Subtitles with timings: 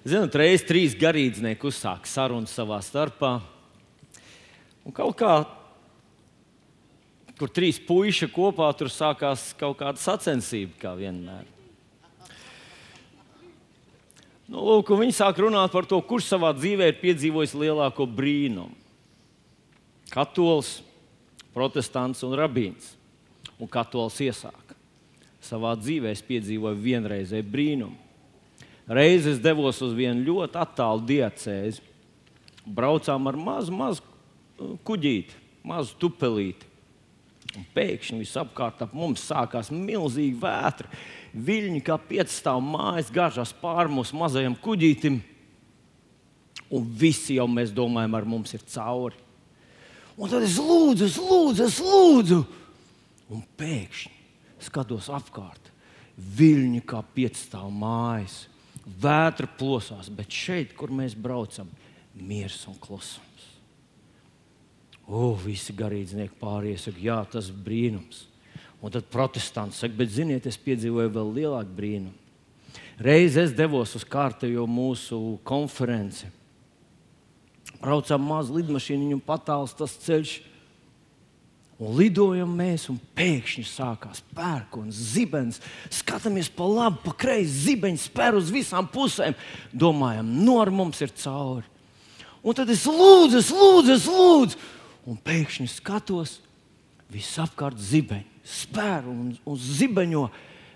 [0.00, 3.34] Zināt, reizes trīs garīdznieki uzsāka sarunu savā starpā.
[4.88, 5.34] Un kaut kā,
[7.36, 11.44] kur trīs puiši kopā, tur sākās kaut kāda sacensība, kā vienmēr.
[14.50, 18.74] Nu, lūk, viņi sāk runāt par to, kurš savā dzīvē ir piedzīvojis lielāko brīnumu.
[20.10, 20.80] Katolis,
[21.54, 22.94] protestants un rabīns.
[23.60, 24.74] Un katolis iesāka.
[25.44, 28.09] Savā dzīvē es piedzīvoju vienreizēju brīnumu.
[28.90, 31.84] Reiz es devos uz vienu ļoti attālu diacēzi.
[32.66, 36.66] Braucām ar mazu, mazu uh, kuģīti, mazu tupelīti.
[37.54, 40.90] Un pēkšņi visapkārt ap mums sākās milzīga vētra.
[41.30, 45.22] Viļņi kā piecstāv mājas gāžās pāri mūsu mazajam kuģītim.
[46.74, 49.18] Un visi jau mēs domājam, ar mums ir cauri.
[50.18, 52.44] Un tad es lūdzu, es lūdzu, es lūdzu.
[53.30, 54.16] Un pēkšņi
[54.66, 55.70] skatos apkārt.
[56.18, 58.49] Viļņi kā piecstāv mājas
[59.00, 61.68] vētra plosās, bet šeit, kur mēs braucam,
[62.14, 63.46] miers un klusums.
[65.10, 68.24] O, visi garīdznieki pārējie saka, jā, tas ir brīnums.
[68.80, 72.16] Un tad protestanti saka, bet ziniet, es piedzīvoju vēl lielāku brīnumu.
[73.00, 76.28] Reiz es devos uz kārtējo mūsu konferenci.
[77.80, 80.34] Braucām mazu lidmašīnu, un patāls tas ceļš
[81.80, 85.62] Un lidojam mēs, un pēkšņi sākās pērkons, zibens.
[85.88, 89.36] Skatāmies pa labi, pa kreisi, zibeņš spēr uz visām pusēm.
[89.72, 91.64] Domājam, no ar mums ir cauri.
[92.44, 94.60] Un tad es lūdzu, es lūdzu, es lūdzu.
[95.08, 96.36] Un pēkšņi skatos,
[97.12, 100.28] visapkārt zibeņi spēr un, un zibeņo.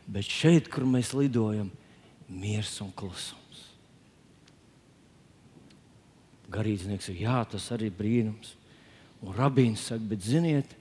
[0.05, 1.71] Bet šeit, kur mēs lidojam,
[2.29, 3.63] miers un klusums.
[6.53, 8.53] Garīdznieks ir jā, tas arī brīnums.
[9.25, 10.75] Un rabīns saka, bet ziniet,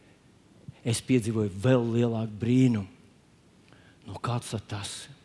[0.84, 2.90] es piedzīvoju vēl lielāku brīnumu.
[4.04, 5.20] Nu, kāds tas ir?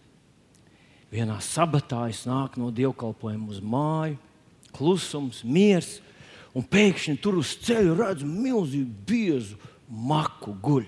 [1.08, 4.18] Vienā sabatā es nāku no dievkalpojuma uz māju,
[4.76, 6.02] klusums, miers,
[6.52, 9.56] un pēkšņi tur uz ceļa redzu milzīgu biezu
[9.88, 10.84] maku guļ.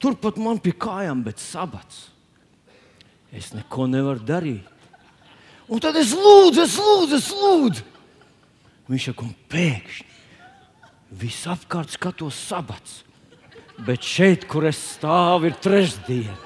[0.00, 2.06] Turpat man pie kājām, bet sabats.
[3.32, 4.72] Es neko nevaru darīt.
[5.68, 7.86] Un tad es lūdzu, es lūdzu, es lūdzu.
[8.86, 10.12] Viņš saka, un pēkšņi
[11.20, 13.02] visapkārt skatos sabats
[13.84, 16.42] bet šeit, kur es stāvu, ir trešdiena.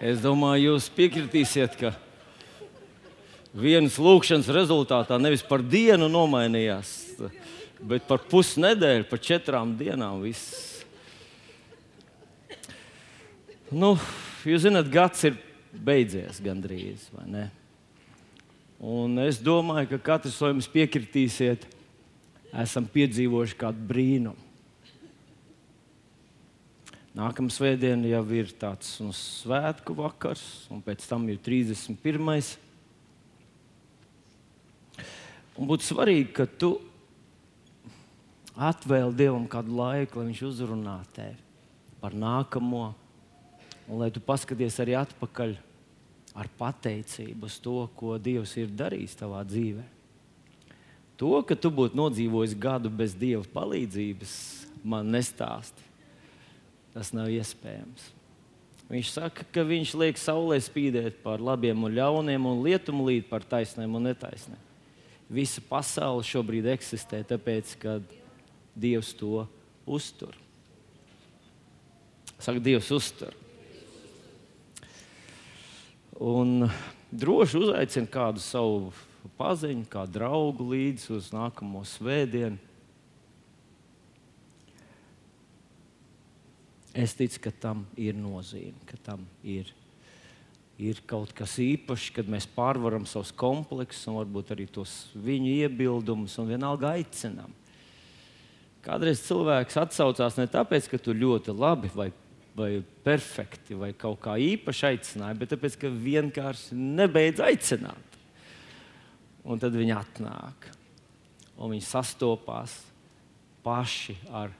[0.00, 1.90] Es domāju, jūs piekritīsiet, ka
[3.52, 6.94] vienas lūkšanas rezultātā nevis par dienu nomainījās,
[7.84, 10.22] bet par pusnedēļu, par četrām dienām.
[10.24, 10.80] Viss.
[13.68, 13.92] Nu,
[14.48, 15.36] jūs zināt, gads ir
[15.70, 17.46] beidzies gandrīz, vai ne?
[18.80, 21.66] Un es domāju, ka katrs no jums piekritīsiet,
[22.62, 24.48] esam piedzīvojuši kādu brīnumu.
[27.10, 32.54] Nākamā svētdiena jau ir tāds nu, svētku vakars, un pēc tam ir 31.
[35.58, 36.76] Un būtu svarīgi, ka tu
[38.56, 41.36] atvēl Dievam kādu laiku, lai Viņš uzrunā tevi
[42.00, 42.94] par nākamo,
[43.90, 45.58] un lai tu paskaties arī atpakaļ
[46.34, 49.84] ar pateicību uz to, ko Dievs ir darījis tavā dzīvē.
[51.20, 54.32] To, ka tu būtu nodzīvojis gadu bez Dieva palīdzības,
[54.80, 55.84] man nestāsti.
[56.94, 58.06] Tas nav iespējams.
[58.90, 63.44] Viņš saka, ka viņš liek saulē spīdēt par labiem un ļauniem, un lietumu līt par
[63.46, 64.64] taisnēm un netaisnēm.
[65.30, 68.00] Visa pasaule šobrīd eksistē, tāpēc, ka
[68.74, 69.44] Dievs to
[69.86, 70.34] uztur.
[72.40, 73.36] Saka, Dievs uztur.
[76.20, 76.66] Un
[77.08, 78.90] droši uzaicinu kādu savu
[79.38, 82.60] paziņu, kā draugu līdzi uz nākamo svētdienu.
[86.92, 89.70] Es ticu, ka tam ir nozīme, ka tam ir,
[90.76, 96.34] ir kaut kas īpašs, kad mēs pārvaram savus kompleksus un varbūt arī tos viņu iebildumus
[96.42, 97.54] un vienalga aicinām.
[98.84, 102.10] Kādreiz cilvēks atsaucās ne tāpēc, ka tu ļoti labi vai
[102.60, 102.72] vai
[103.04, 108.18] perfekti, vai kaut kā īpaši aicināja, bet tāpēc, ka vienkārši nebeidz aicināt.
[109.48, 110.68] Un tad viņi atnāk
[111.60, 112.74] un viņi sastopās
[113.64, 114.52] paši ar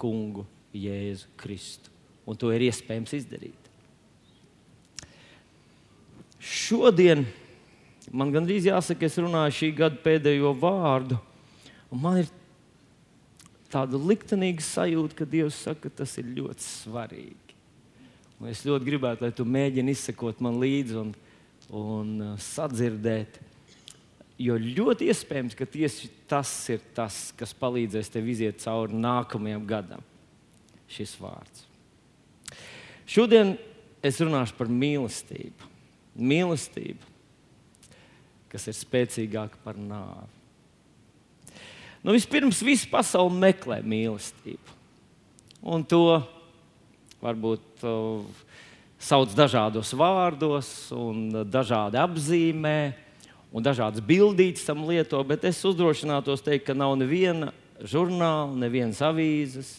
[0.00, 1.92] kungu Jēzu Kristu.
[2.26, 3.68] Un to ir iespējams izdarīt.
[6.42, 7.24] Šodien
[8.12, 11.18] man gandrīz jāsaka, es runāju šī gada pēdējo vārdu.
[11.90, 12.30] Man ir
[13.72, 17.45] tāda liktenīga sajūta, ka Dievs saka, ka tas ir ļoti svarīgi.
[18.44, 21.12] Es ļoti gribētu, lai tu mēģini izsekot man līdzi un,
[21.72, 23.38] un uh, sadzirdēt.
[24.36, 30.04] Jo ļoti iespējams, ka tieši tas ir tas, kas palīdzēs tev iziet cauri nākamajam gadam.
[30.92, 31.64] Šis vārds.
[33.08, 33.54] Šodien
[34.04, 35.72] es runāšu par mīlestību.
[36.16, 37.08] Mīlestību,
[38.52, 40.32] kas ir spēcīgāka par nāvi.
[42.04, 44.76] Nu, vispirms, visa pasaule meklē mīlestību.
[45.66, 46.20] Un to
[47.26, 48.22] varbūt uh,
[48.98, 52.78] sauc dažādos vārdos, un dažādi apzīmē,
[53.52, 57.52] un dažādas bildītas tam lieto, bet es uzdrošinātos teikt, ka nav neviena
[57.82, 59.76] žurnāla, nevienas avīzes,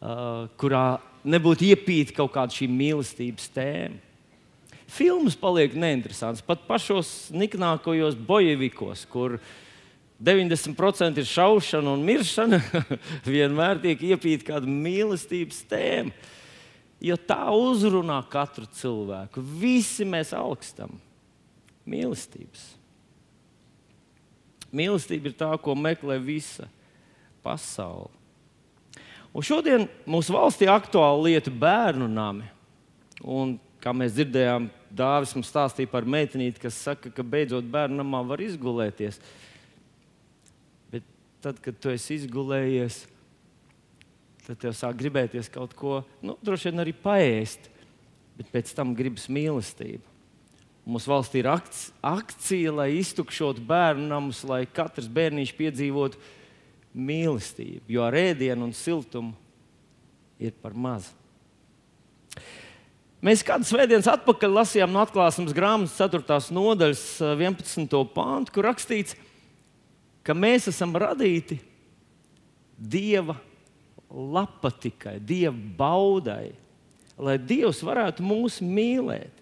[0.00, 4.00] uh, kurā nebūtu iepīta kaut kāda šī mīlestības tēma.
[4.92, 9.38] Filmas paliek neinteresants pat pašos niknākajos bojevikos, kur
[10.22, 12.60] 90% ir šaušana un miršana,
[13.34, 16.12] vienmēr tiek iepīta kāda mīlestības tēma.
[17.02, 19.42] Jo tā uzrunā katru cilvēku.
[19.42, 20.94] Visi mēs augstam
[21.88, 22.68] mīlestības.
[24.72, 26.68] Mīlestība ir tā, ko meklē visa
[27.44, 28.12] pasaule.
[29.32, 32.46] Un šodien mūsu valstī ir aktuāla lieta bērnu nami.
[33.22, 38.20] Un, kā mēs dzirdējām, Dāvis mums stāstīja par meitenīti, kas saka, ka beidzot bērnu namā
[38.28, 39.16] var izgulēties.
[40.92, 41.06] Bet
[41.40, 43.06] tad, kad tu esi izgulējies,
[44.46, 47.68] tad tev sāk gribēties kaut ko, nu, droši vien arī paēst,
[48.38, 50.02] bet pēc tam gribas mīlestību.
[50.82, 56.18] Mūsu valstī ir akcija, lai iztukšotu bērnu namus, lai katrs bērniņš piedzīvotu
[56.92, 59.36] mīlestību, jo ar ēdienu un siltumu
[60.42, 61.14] ir par mazu.
[63.22, 66.40] Mēs kādu svētdienas atpakaļ lasījām no atklāsmes grāmatas 4.
[66.56, 68.00] nodaļas 11.
[68.10, 69.14] pāntu, kur rakstīts,
[70.26, 71.60] ka mēs esam radīti
[72.74, 73.36] Dieva
[74.12, 76.52] lapatikai, Dieva baudai,
[77.16, 79.40] lai Dievs varētu mūs mīlēt.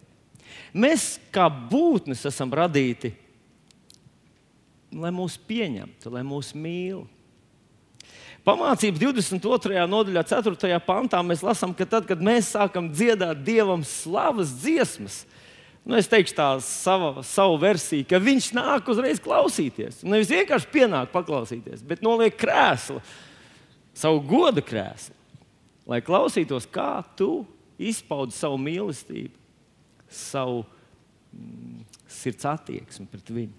[0.75, 3.13] Mēs kā būtnes esam radīti,
[4.91, 7.21] lai mūs pieņemtu, lai mūs mīlētu.
[8.41, 9.83] Pamācības 22.
[9.91, 10.79] nodaļā, 4.
[10.87, 15.19] pantā mēs lasām, ka tad, kad mēs sākam dziedāt Dievam slavas dziesmas,
[15.85, 20.01] nu, es teikšu tā sava, savu versiju, ka viņš nāk uzreiz klausīties.
[20.09, 23.03] Nevis vienkārši pienāk paklausīties, bet noliek krēslu,
[23.97, 25.17] savu godu krēslu,
[25.91, 27.45] lai klausītos, kā tu
[27.81, 29.35] izpaudi savu mīlestību,
[30.11, 30.63] savu
[31.33, 33.57] mm, sirds attieksmi pret viņu.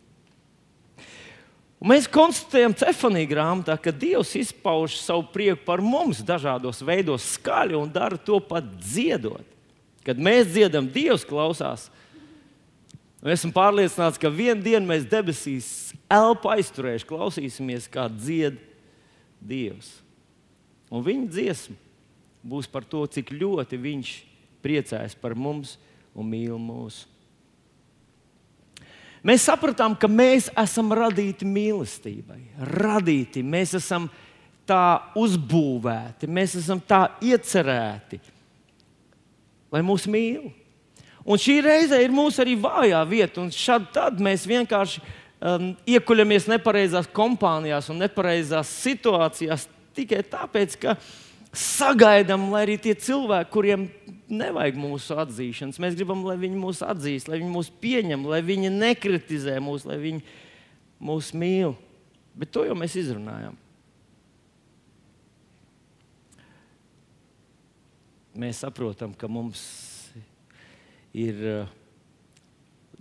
[1.81, 7.73] Un mēs konstatējam Cefanī grāmatā, ka Dievs izpauž savu prieku par mums dažādos veidos, skaļi
[7.79, 9.47] un dara to pat dziedot.
[10.05, 11.87] Kad mēs dziedam, Dievs klausās.
[13.21, 15.65] Esmu pārliecināts, ka vienā dienā mēs debesīs
[16.09, 18.61] elpu aizturējuši, klausīsimies, kā dzied
[19.41, 19.89] Dievs.
[20.91, 21.77] Un viņa dziesma
[22.43, 24.11] būs par to, cik ļoti Viņš
[24.61, 25.77] priecājas par mums
[26.13, 27.07] un mīl mūsu.
[29.21, 32.39] Mēs sapratām, ka mēs esam radīti mīlestībai.
[32.73, 34.07] Radīti, mēs esam
[34.65, 38.17] tā uzbūvēti, mēs esam tā iecerēti,
[39.73, 40.49] lai mūs mīl.
[41.21, 46.49] Un šī reize ir mūsu arī vājā vieta, un šad tad mēs vienkārši um, iekuļamies
[46.49, 49.67] nepareizās kompānijās un nepareizās situācijās
[49.97, 50.95] tikai tāpēc, ka
[51.51, 53.87] sagaidām, lai arī tie cilvēki, kuriem
[54.31, 55.79] nevajag mūsu atzīšanas.
[55.83, 59.99] Mēs gribam, lai viņi mūs atzīst, lai viņi mūs pieņem, lai viņi nekritizē mūs, lai
[60.01, 60.23] viņi
[61.03, 61.75] mūs mīl.
[62.37, 63.57] Bet to jau mēs izrunājām.
[68.41, 69.59] Mēs saprotam, ka mums
[71.11, 71.43] ir.
[71.43, 71.77] Uh,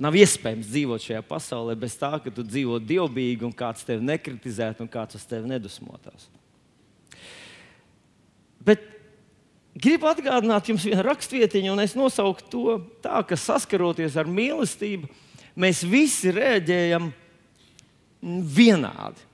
[0.01, 4.85] nav iespējams dzīvot šajā pasaulē bez tā, ka tu dzīvo dievbijīgi un kāds tevi nekritizētu
[4.85, 6.27] un kāds uz tevi nedusmotās.
[8.65, 8.91] Bet
[9.81, 15.07] Gribu atgādināt jums vienu rakstvietiņu, un es nosauktu to tā, ka saskaroties ar mīlestību,
[15.55, 17.07] mēs visi reaģējam
[18.21, 19.29] vienādi.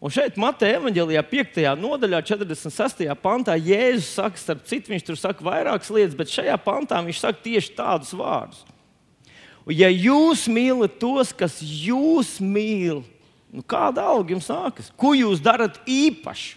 [0.00, 1.60] Un šeit Mateja evanģēlijā 5.
[1.76, 3.04] nodaļā, 46.
[3.20, 7.44] pantā, Jēzus saka, starp citu, viņš tur saka vairākas lietas, bet šajā pantā viņš saka
[7.44, 8.64] tieši tādus vārdus.
[9.66, 13.04] Un, ja jūs mīlat tos, kas jūs mīl,
[13.52, 14.88] nu kāda alga jums nākas?
[14.96, 16.56] Ko jūs darat īpaši?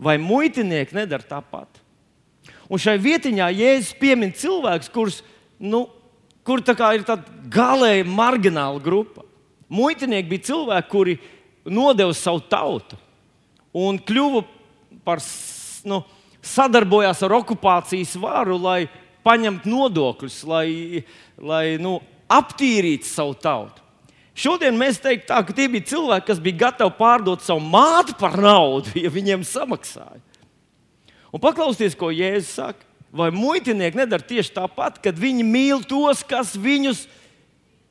[0.00, 1.80] Vai muitinieki nedara tāpat.
[2.70, 5.20] Un šai vietiņā Jēzus piemin cilvēkus, kurus,
[5.58, 5.84] nu,
[6.46, 9.26] kur tā ir tāda galēji margināla grupa.
[9.70, 11.18] Muitinieki bija cilvēki, kuri
[11.68, 12.98] nodeva savu tautu
[13.76, 14.42] un kļuva
[15.06, 15.20] par,
[15.86, 16.00] nu,
[16.42, 18.88] sadarbojās ar okupācijas varu, lai
[19.26, 21.04] paņemtu nodokļus, lai,
[21.38, 21.98] lai nu,
[22.30, 23.79] aptīrītu savu tautu.
[24.40, 28.38] Šodien mēs teiktu, tā, ka tie bija cilvēki, kas bija gatavi pārdot savu māti par
[28.40, 30.22] naudu, ja viņiem samaksāja.
[31.30, 32.86] Un paklausieties, ko Jēzus saka.
[33.10, 37.04] Vai muitinieki nedara tieši tāpat, kad viņi mīl tos, kas viņus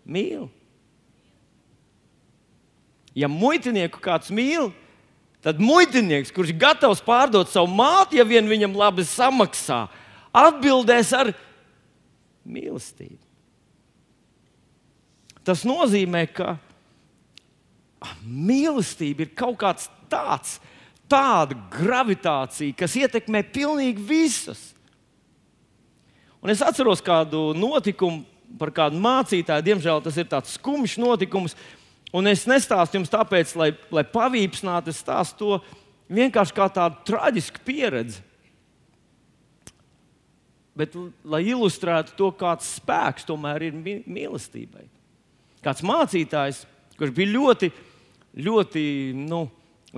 [0.07, 0.47] mīl?
[3.17, 4.71] Ja muitinieku kāds mīl,
[5.43, 9.85] tad muitinieks, kurš gatavs pārdot savu māti, ja vien viņam labi samaksā,
[10.31, 11.33] atbildēs ar
[12.47, 13.28] mīlestību.
[15.49, 16.59] Tas nozīmē, ka
[18.21, 20.59] mīlestība ir kaut kāds tāds,
[21.09, 24.61] tāda gravitācija, kas ietekmē pilnīgi visus.
[26.39, 28.21] Un es atceros kādu notikumu
[28.61, 29.65] par kādu mācītāju.
[29.65, 31.57] Diemžēl tas ir tāds skumjš notikums.
[32.13, 35.57] Un es nestāstu jums tāpēc, lai, lai pavīpsnātu, es stāstu to
[36.13, 38.21] vienkārši kā tādu traģisku pieredzi.
[40.77, 40.93] Bet,
[41.25, 43.75] lai ilustrētu to, kāds spēks tomēr ir
[44.07, 44.87] mīlestībai.
[45.65, 46.63] Kāds mācītājs,
[46.99, 47.71] kurš bija ļoti,
[48.39, 48.83] ļoti,
[49.17, 49.41] nu,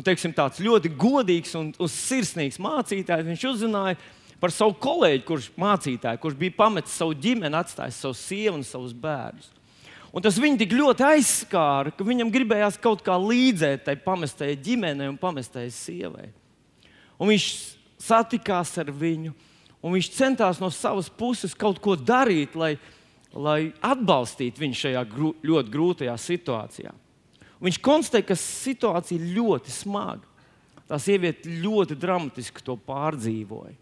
[0.01, 4.00] teiksim, ļoti godīgs un sirsnīgs mācītājs, viņš uzzināja,
[4.41, 8.96] par savu kolēģi, kurš mācītāju, kurš bija pametis savu ģimeni, atstājis savu sievu un savus
[8.98, 9.51] bērnus.
[10.12, 15.08] Un tas viņu tik ļoti aizskāra, ka viņam gribējās kaut kā līdzēt tai pamestajai ģimenei
[15.08, 16.25] un pamestajai sievai.
[17.22, 17.46] Un viņš
[18.01, 19.32] satikās ar viņu,
[19.80, 22.74] un viņš centās no savas puses kaut ko darīt, lai,
[23.35, 26.91] lai atbalstītu viņu šajā grū, ļoti grūtajā situācijā.
[27.61, 30.25] Viņš konstatēja, ka situācija ir ļoti smaga.
[30.89, 33.77] Tā sieviete ļoti dramatiski to pārdzīvoja.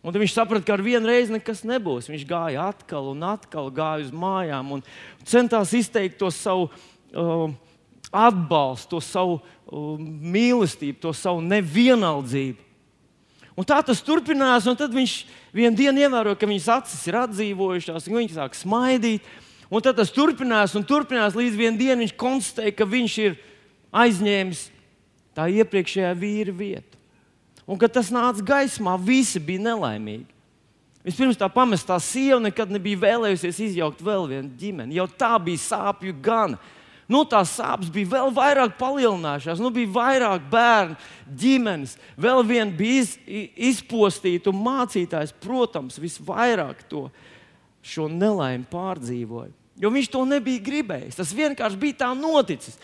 [0.00, 2.08] Un viņš saprata, ka ar vienu reizi nekas nebūs.
[2.08, 4.84] Viņš gāja atkal un atkal, gāja uz mājām un
[5.28, 7.50] centās izteikt to savu uh,
[8.08, 12.69] atbalstu, to savu uh, mīlestību, to savu nevienaldzību.
[13.60, 15.14] Un tā tas turpinās, un tad viņš
[15.52, 19.26] vienā dienā ievēroja, ka viņas acis ir atdzīvojušās, un viņš sāk smaidīt.
[19.68, 23.36] Un tad tas turpinās un turpinās līdz vienā dienā viņš konstatēja, ka viņš ir
[23.92, 24.62] aizņēmis
[25.36, 26.96] tā iepriekšējā vīra vietu.
[27.68, 30.26] Un, kad tas nāca gaismā, visi bija nelaimīgi.
[31.04, 34.96] Vispirms tā pamestā sieva nekad nebija vēlējusies izjaukt vēl vienu ģimeni.
[34.98, 36.58] Jau tā bija sāpju gana.
[37.10, 40.94] Nu, tās sāpes bija vēl vairāk palielinājušās, nu, bija vairāk bērnu,
[41.42, 43.16] ģimenes, vēl viena bija iz,
[43.70, 47.08] izpostīta, un mācītājs, protams, visvairāk to
[48.14, 49.50] nelaimi pārdzīvoja.
[49.80, 51.18] Jo viņš to nebija gribējis.
[51.18, 52.76] Tas vienkārši bija tā noticis.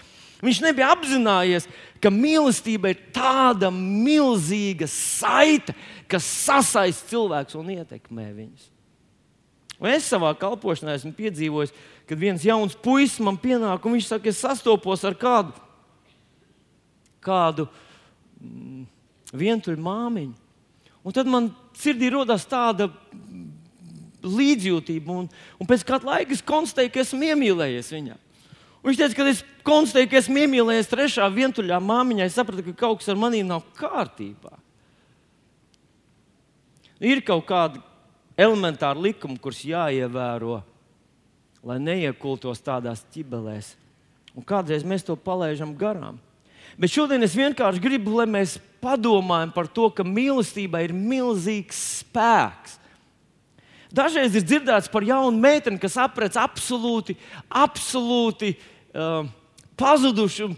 [0.43, 1.69] Viņš nebija apzinājies,
[2.03, 5.77] ka mīlestība ir tāda milzīga saite,
[6.11, 8.73] kas sasaista cilvēkus un ietekmē viņus.
[9.77, 11.75] Un es savā kalpošanā esmu piedzīvojis,
[12.09, 15.53] kad viens jauns puisis man pienāk un viņš saka, es sastopos ar kādu,
[17.25, 17.67] kādu
[18.41, 18.87] mm,
[19.37, 20.37] vientuļu māmiņu.
[21.07, 22.89] Un tad man sirdī rodas tāda
[24.27, 25.27] līdzjūtība, un,
[25.61, 28.17] un pēc kāda laika es konstatēju, ka esmu iemīlējies viņā.
[28.87, 33.03] Viņš teica, kad es konstatēju, ka esmu iemīlējies trešā vientuļā māmiņā, es sapratu, ka kaut
[33.03, 34.55] kas ar maniem nav kārtībā.
[37.03, 37.83] Ir kaut kādi
[38.37, 40.61] elementāri likumi, kurus jāievēro,
[41.67, 43.75] lai neiekultos tādās ķibelēs.
[44.37, 46.21] Un kādreiz mēs to palaidām garām.
[46.77, 52.77] Bet šodien es vienkārši gribu, lai mēs padomājam par to, ka mīlestībai ir milzīgs spēks.
[53.97, 57.17] Dažreiz ir dzirdēts par jaunu meiteni, kas aprec absolūti,
[57.49, 59.25] absolūti uh,
[59.79, 60.51] pazuduši,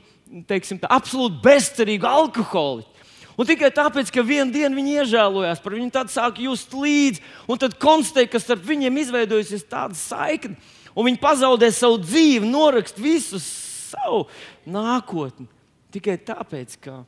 [0.48, 2.97] teiksim, tā, absolūti bezcerīgi alkoholiķi.
[3.38, 7.60] Un tikai tāpēc, ka vienā dienā viņi iežēlojās par viņu, tad sāk just līdzi, un
[7.62, 10.58] tad konstatēja, ka starp viņiem izveidojusies tāda saikne,
[10.90, 14.24] un viņi pazaudē savu dzīvi, norakst visu savu
[14.66, 15.46] nākotni.
[15.94, 16.98] Tikai tāpēc, ka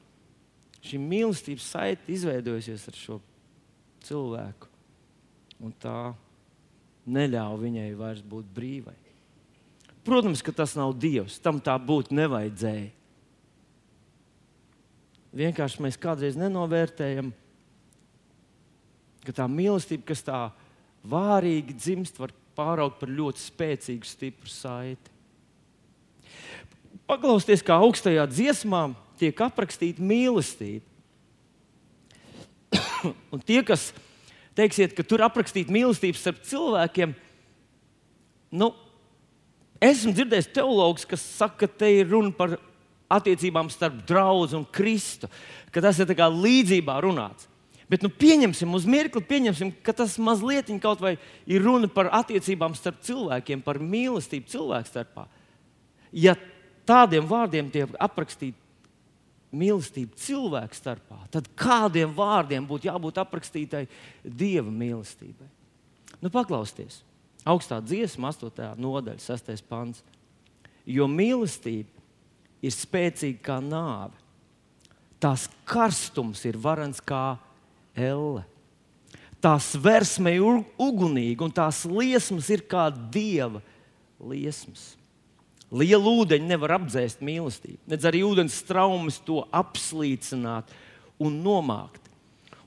[0.87, 3.19] šī mīlestības saite izveidojusies ar šo
[4.07, 4.71] cilvēku,
[5.61, 5.99] un tā
[7.11, 8.97] neļauj viņai vairs būt brīvai.
[10.07, 11.43] Protams, ka tas nav Dievs.
[11.43, 12.89] Tam tā būt nevajadzēja.
[15.37, 17.31] Vienkārši mēs kādreiz nenovērtējam,
[19.23, 20.41] ka tā mīlestība, kas tā
[21.07, 25.15] vārīgi dzimst, var pāraugt par ļoti spēcīgu, stipru saiti.
[27.11, 28.89] Paklausieties, kā augstajā dziesmā
[29.21, 30.87] tiek aprakstīta mīlestība.
[33.35, 33.91] Un tie, kas
[34.59, 37.15] teiksiet, ka tur aprakstīta mīlestība starp cilvēkiem,
[38.59, 38.73] nu,
[39.81, 42.59] Esmu dzirdējis teologus, kas saka, ka te ir runa par
[43.11, 45.29] attiecībām starp draugu un Kristu,
[45.75, 47.49] ka tas ir līdzībā runāts.
[47.91, 52.77] Bet nu, pieņemsim uz mirkli, pieņemsim, ka tas mazliet kaut vai ir runa par attiecībām
[52.79, 55.27] starp cilvēkiem, par mīlestību cilvēku starpā.
[56.13, 56.37] Ja
[56.87, 58.59] tādiem vārdiem tiek aprakstīta
[59.51, 63.89] mīlestība cilvēku starpā, tad kādiem vārdiem būtu jābūt aprakstītai
[64.23, 65.51] dieva mīlestībai?
[66.23, 67.03] Nu, paklausieties!
[67.45, 68.75] augstā dziesma, 8.
[68.81, 69.65] nodaļa, 6.
[69.69, 70.05] pants.
[70.89, 72.00] Jo mīlestība
[72.65, 74.17] ir spēcīga kā nāve.
[75.21, 77.37] Tās karstums ir varants kā
[77.97, 78.45] elle.
[79.41, 83.63] Tās versme ir ugunīga un tās liesmas ir kā dieva
[84.21, 84.95] liesmas.
[85.71, 90.73] Liela ūdeņa nevar apdzēst mīlestību, nedz arī ūdens traumas to apslīcināt
[91.23, 92.09] un nomākt.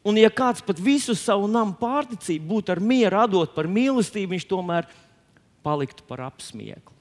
[0.04, 4.48] Un, ja kāds pat visu savu namu pārticību būtu ar mieru atdot par mīlestību, viņš
[4.50, 4.88] tomēr
[5.64, 6.96] paliktu par apsmieklu.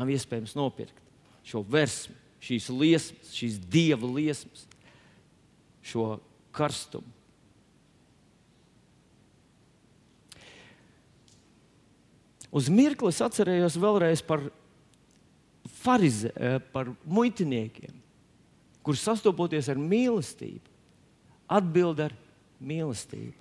[0.00, 0.99] Nav iespējams nopirkt
[1.50, 4.66] šo versmu, šīs liesmas, šīs dieva liesmas,
[5.82, 6.14] šo
[6.54, 7.18] karstumu.
[12.50, 14.42] Uz mirkli es atcerējos vēlreiz par,
[15.80, 17.94] farize, eh, par muitiniekiem,
[18.82, 20.66] kurus sastopoties ar mīlestību,
[21.46, 22.16] atbild ar
[22.58, 23.38] mīlestību.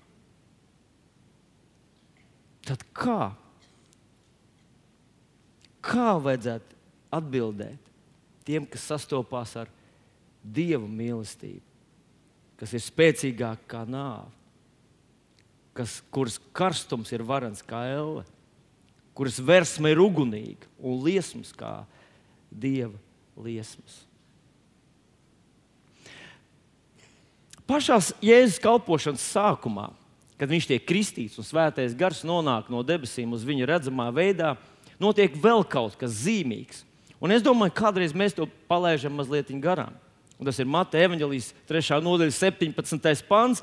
[2.70, 3.34] Tad kā?
[5.82, 6.78] Kā vajadzētu
[7.18, 7.89] atbildēt
[8.50, 9.70] tiem, kas sastopās ar
[10.40, 11.62] Dieva mīlestību,
[12.58, 14.32] kas ir spēcīgāka kā nāve,
[15.78, 18.26] kas, kuras karstums ir varants kā elle,
[19.14, 21.82] kuras versme ir ugunīga un liesmas kā
[22.50, 22.98] Dieva
[23.38, 24.06] liesmas?
[27.70, 29.90] pašā Jēzus kalpošanas sākumā,
[30.40, 34.56] kad viņš tiek kristīts un svētais gars nonāk no debesīm uz viņa redzamā veidā,
[35.02, 36.86] notiek vēl kaut kas zīmīgs.
[37.20, 39.96] Un es domāju, kādreiz mēs to palaidām mazliet garām.
[40.40, 42.00] Un tas ir Mata evanģelijas 3.
[42.04, 43.26] nodaļa, 17.
[43.28, 43.60] pāns,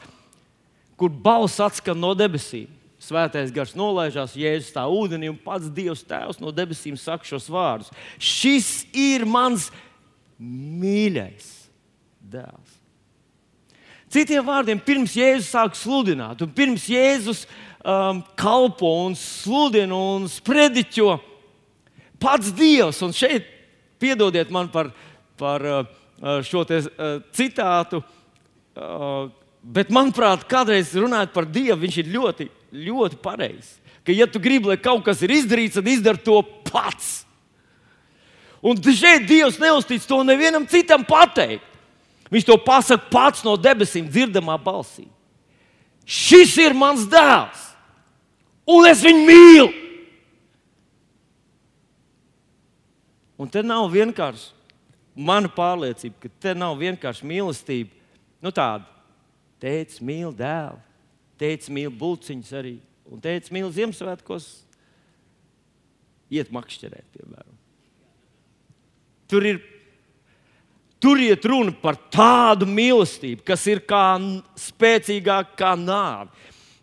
[0.96, 2.68] kur balss atskan no debesīm.
[3.00, 7.92] Svētais gars nolaižās, jēzus tā ūdenī, un pats Dievs Tēvs no debesīm saka šos vārdus:
[8.16, 9.68] Šis ir mans
[10.40, 11.50] mīļais
[12.20, 12.72] dēls.
[14.12, 17.44] Citiem vārdiem, pirms Jēzus sāk sludināt, un pirms Jēzus
[17.82, 21.16] um, kalpo un sludina un sprediķo
[22.22, 23.02] pats Dievs.
[23.04, 23.48] Un šeit
[24.02, 24.92] piedodiet man par,
[25.40, 25.82] par uh,
[26.20, 28.02] uh šo te, uh, citātu,
[29.66, 32.48] bet manuprāt, kādreiz runājot par Dievu, viņš ir ļoti,
[32.86, 33.78] ļoti pareizs.
[34.06, 37.24] Ka, ja tu gribi, lai kaut kas ir izdarīts, tad izdari to pats.
[38.62, 41.64] Un šeit Dievs neuztic to nevienam citam pateikt.
[42.30, 45.06] Viņš to pasaka pats no debesīm, dzirdamā balsī.
[46.06, 47.62] Šis ir mans dēls,
[48.70, 49.68] un es viņu mīlu.
[53.36, 54.52] Un te nav vienkārši
[55.16, 57.92] mana pārliecība, ka te nav vienkārši mīlestība.
[58.44, 58.84] Nu, tāda
[59.62, 60.80] teica, mīl dēlu,
[61.40, 62.76] teica, mīl buļciņus arī,
[63.08, 64.50] un teica, mīl Ziemassvētkos,
[66.36, 67.54] iet makšķerēt, piemēram.
[69.30, 69.64] Tur ir
[70.96, 74.16] Tur iet runa par tādu mīlestību, kas ir kā
[74.58, 76.32] spēcīgāka kā nāve,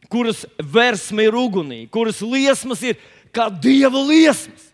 [0.06, 3.00] kuras versme ir ugunī, kuras liesmas ir
[3.34, 4.70] kā dieva liesmas.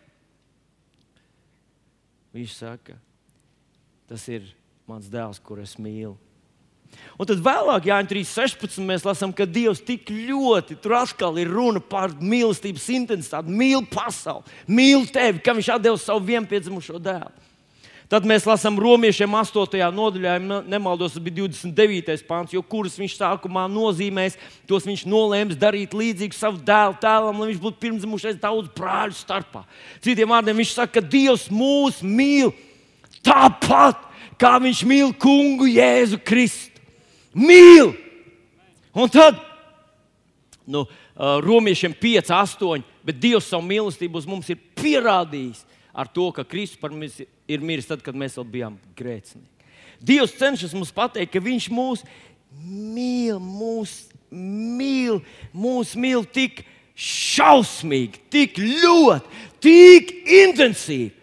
[2.36, 2.96] Viņš saka,
[4.10, 4.46] tas ir
[4.89, 6.15] mans dēls, kur es mīlu.
[7.22, 8.80] Un tad vēlāk, Jānis 3.16.
[8.86, 14.48] mēs lasām, ka Dievs tik ļoti, tur atkal ir runa par mīlestības intensitāti, mīl pasauli,
[14.65, 17.48] mīl tevi, ka viņš atdeva savu vienpiedzimušo dēlu.
[18.10, 19.76] Tad mēs lasām romiešiem 8.
[19.93, 22.24] nodaļā, ja nemaldos, tas bija 29.
[22.26, 27.52] pāns, jo kurus viņš sākumā nozīmēs, tos viņš nolēma darīt līdzīgu savu dēlu tēlam, lai
[27.52, 29.62] viņš būtu pirmsdzimušais daudz brāļu starpā.
[30.02, 32.50] Citiem vārdiem viņš saka, ka Dievs mūs mīl
[33.22, 34.02] tāpat,
[34.41, 36.82] kā viņš mīl kungu Jēzu Kristu.
[37.38, 37.93] Mīl!
[38.98, 39.38] Un tad,
[40.65, 40.88] nu,
[41.45, 45.62] romiešiem 5, 8, bet Dievs savu mīlestību uz mums ir pierādījis
[45.93, 47.30] ar to, ka Kristus par mums ir
[47.65, 49.67] miris tad, kad mēs vēl bijām grēcinieki.
[49.99, 52.05] Dievs cenšas mums pateikt, ka Viņš mūs
[52.53, 53.95] mīl, mūs
[54.29, 55.19] mīl,
[55.53, 56.63] mūs mīl tik
[56.99, 61.13] šausmīgi, tik ļoti, tik intensīvi.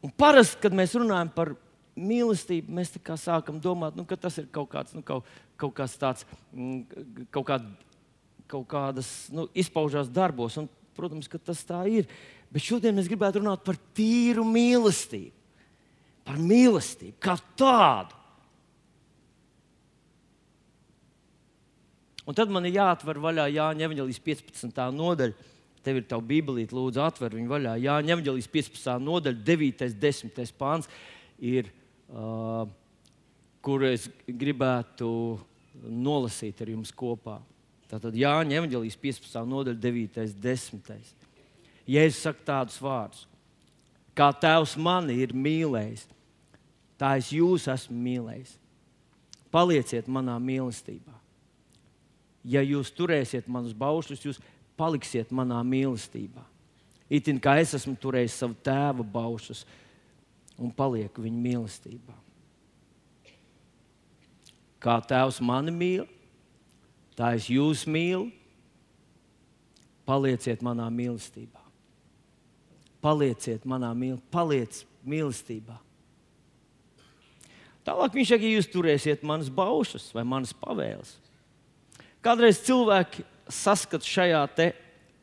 [0.00, 1.52] Un parasti, kad mēs runājam par
[2.00, 5.26] mīlestību, mēs sākam domāt, nu, ka tas ir kaut kāds, nu, kaut,
[5.60, 7.66] kaut kāds tāds, mm, kaut, kād,
[8.48, 10.56] kaut kādas nu, izpaužās darbos.
[10.60, 12.08] Un, protams, ka tas tā ir.
[12.50, 15.36] Bet šodien mēs gribētu runāt par tīru mīlestību.
[16.26, 18.16] Par mīlestību kā tādu.
[22.28, 24.82] Un tad man ir jāatver vaļā Jāņa Evangelijas 15.
[24.94, 25.48] nodaļa.
[25.80, 27.72] Tev ir tā Bībelīte, lūdzu, atver viņu vaļā.
[27.80, 28.98] Jāņa Evangelijas 15.
[29.06, 29.86] nodaļa, 9.
[29.88, 30.52] un 10.
[30.60, 30.90] pāns,
[31.40, 31.70] ir,
[32.12, 32.66] uh,
[33.64, 35.08] kur es gribētu
[35.80, 37.38] nolasīt ar jums kopā.
[37.90, 39.40] Tātad Jāņa Evangelijas 15.
[39.54, 40.28] nodaļa, 9.
[40.76, 41.19] un 10.
[41.90, 43.26] Jēzus saka tādus vārdus:
[44.14, 46.06] Kā Tēvs mani ir mīlējis,
[47.00, 48.56] tā es jūs esmu mīlējis.
[49.50, 51.16] Palieciet manā mīlestībā.
[52.46, 54.38] Ja jūs turēsiet manus baušļus, jūs
[54.78, 56.44] paliksiet manā mīlestībā.
[57.10, 59.64] Itin kā es esmu turējis savu tēva baušļus
[60.62, 62.16] un palieku viņa mīlestībā.
[64.80, 66.06] Kā Tēvs mani mīl,
[67.18, 68.30] tā es jūs mīlu.
[70.08, 71.59] Palieciet manā mīlestībā.
[73.00, 75.78] Palieciet manā mīlestībā, paliec mīlestībā.
[77.86, 81.14] Tālāk viņš saka, ja jūs turēsiet manas baušas vai manas pavēles.
[82.20, 84.42] Kādreiz cilvēki saskata šajā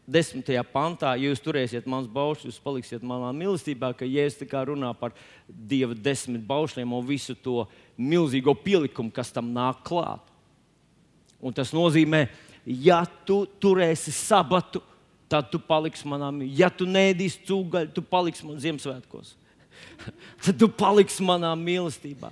[0.08, 5.14] desmitajā pantā, ja jūs turēsiet manas baušas, jūs paliksiet manā mīlestībā, ka Jēzus runā par
[5.48, 10.24] Dieva desmit baušļiem un visu to milzīgo pielikumu, kas tam nāk klāt.
[11.38, 12.26] Un tas nozīmē,
[12.66, 14.82] ja tu turēsi sabatu,
[15.30, 16.60] tad tu paliksi manā mīlestībā.
[16.60, 19.34] Ja tu nēdīsi cūgaļu, tu paliksi man Ziemassvētkos.
[20.46, 22.32] tad tu paliksi manā mīlestībā.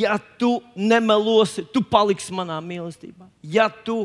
[0.00, 3.28] Ja tu nemelosi, tu paliksi manā mīlestībā.
[3.44, 4.02] Ja tu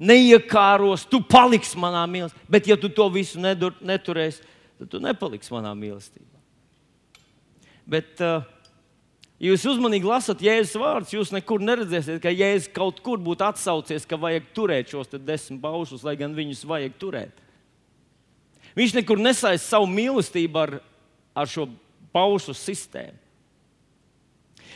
[0.00, 2.48] neiekāros, tu paliksi manā mīlestībā.
[2.50, 4.42] Bet, ja tu to visu nedur, neturēsi,
[4.80, 6.32] tad tu nepaliksi manā mīlestībā.
[7.84, 8.40] Bet, uh,
[9.44, 14.06] ja jūs uzmanīgi lasat Jēzus vārdus, jūs nekur neredzēsiet, ka Jēzus kaut kur būtu atsaucies,
[14.08, 17.44] ka vajag turēt šos desmit paušus, lai gan viņus vajag turēt.
[18.74, 20.78] Viņš nekur nesaist savu mīlestību ar,
[21.36, 21.68] ar šo
[22.14, 23.20] paušu sistēmu.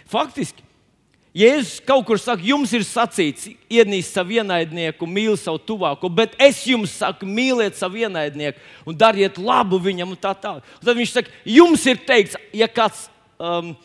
[0.08, 0.62] Faktiski,
[1.38, 6.62] Jēzus kaut kur saka, jums ir sacīts, ienīst savu ienaidnieku, mīli savu tuvāko, bet es
[6.66, 10.16] jums saku, mīliet savu ienaidnieku un dariet labu viņam.
[10.18, 10.66] Tā tālāk.
[10.80, 13.06] Tad viņš saka, jums ir teikts, ja kāds.
[13.38, 13.76] Um,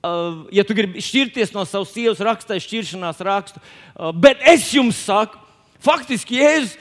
[0.00, 3.60] Uh, ja tu gribi šķirties no savas sievas, rakstīja šķiršanās rakstu.
[3.92, 5.36] Uh, bet es jums saku,
[5.84, 6.78] faktiski Jēzus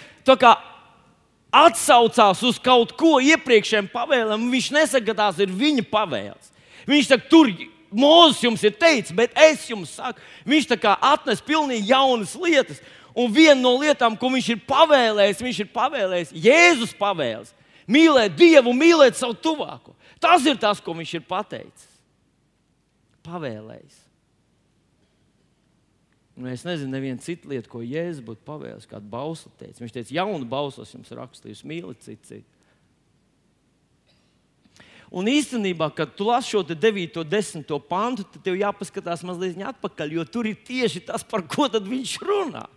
[1.50, 4.48] atsaucās uz kaut ko iepriekšējiem pavēlēm.
[4.54, 6.54] Viņš nesaka, ka tās ir viņa pavēles.
[6.88, 7.52] Viņš saka, tur
[7.90, 10.68] Mūzis jums ir teicis, bet es jums saku, viņš
[11.02, 12.78] atnes pilnīgi jaunas lietas.
[13.18, 17.56] Un viena no lietām, ko viņš ir pavēlējis, viņš ir pavēlējis Jēzus pavēles.
[17.90, 19.96] Mīlēt Dievu, mīlēt savu tuvāko.
[20.22, 21.89] Tas ir tas, ko viņš ir pateicis.
[23.26, 23.98] Pavēlējis.
[26.40, 29.82] Un es nezinu, neviena cita lieta, ko Jēzus būtu pavēlējis, kādu bausli teica.
[29.82, 32.60] Viņš teica, jaunu bausli jums rakstīju, mīliet citu citu.
[35.10, 40.26] Un īstenībā, kad tu lasi šo 9, 10 pantu, tad tev jāpaskatās mazliet atpakaļ, jo
[40.30, 42.68] tur ir tieši tas, par ko viņš runā.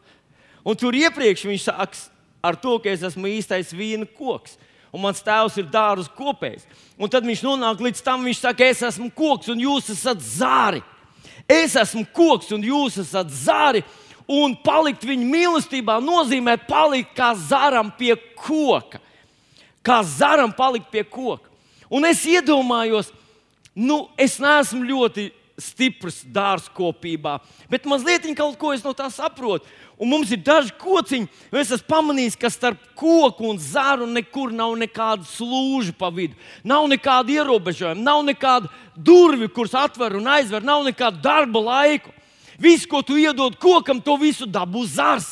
[0.65, 2.07] Un tur iepriekš viņš sāks
[2.43, 4.57] ar to, ka es esmu īstais vīna koks.
[4.93, 6.67] Un mans tēvs ir dārza kopējs.
[7.01, 10.83] Un tad viņš nonāk līdz tam, viņš saka, es esmu koks un jūs esat zāri.
[11.49, 13.83] Es esmu koks un jūs esat zāri.
[14.29, 19.01] Un palikt viņa mīlestībā nozīmē palikt kā zaram pie koka.
[19.83, 21.49] Kā zaram palikt pie koka.
[21.93, 23.11] Un es iedomājos,
[23.75, 25.27] nu, es neesmu ļoti
[25.63, 27.39] stiprs dārzkopībā,
[27.71, 29.69] bet mazliet kaut ko es no tā saprotu.
[30.03, 34.51] Un mums ir daži kociņi, un es esmu pamanījis, ka starp koku un zāru nekur
[34.51, 36.35] nav nekāda slūža pa vidu.
[36.67, 42.11] Nav nekāda ierobežojuma, nav nekāda durvju, kuras atver un aizver, nav nekāda darba laika.
[42.59, 45.31] Viss, ko tu iedod kokam, to visu dabū zars.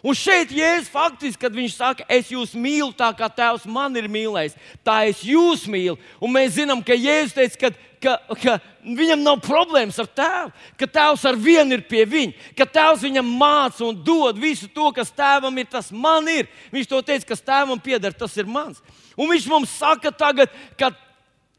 [0.00, 4.08] Un šeit Jēzus faktiski, kad viņš saka, es jūs mīlu tā, kā Tēvs man ir
[4.08, 5.98] mīlējis, tā es jūs mīlu.
[6.24, 7.70] Un mēs zinām, ka Jēzus teica, ka,
[8.02, 12.66] ka, ka viņam nav problēmas ar Tēvu, ka Tēvs ar vienu ir pie viņa, ka
[12.68, 16.48] Tēvs viņam māca un dod visu to, kas Tēvam ir, tas man ir.
[16.72, 18.80] Viņš to teica, kas Tēvam pieder, tas ir mans.
[19.16, 20.92] Un viņš mums saka tagad, ka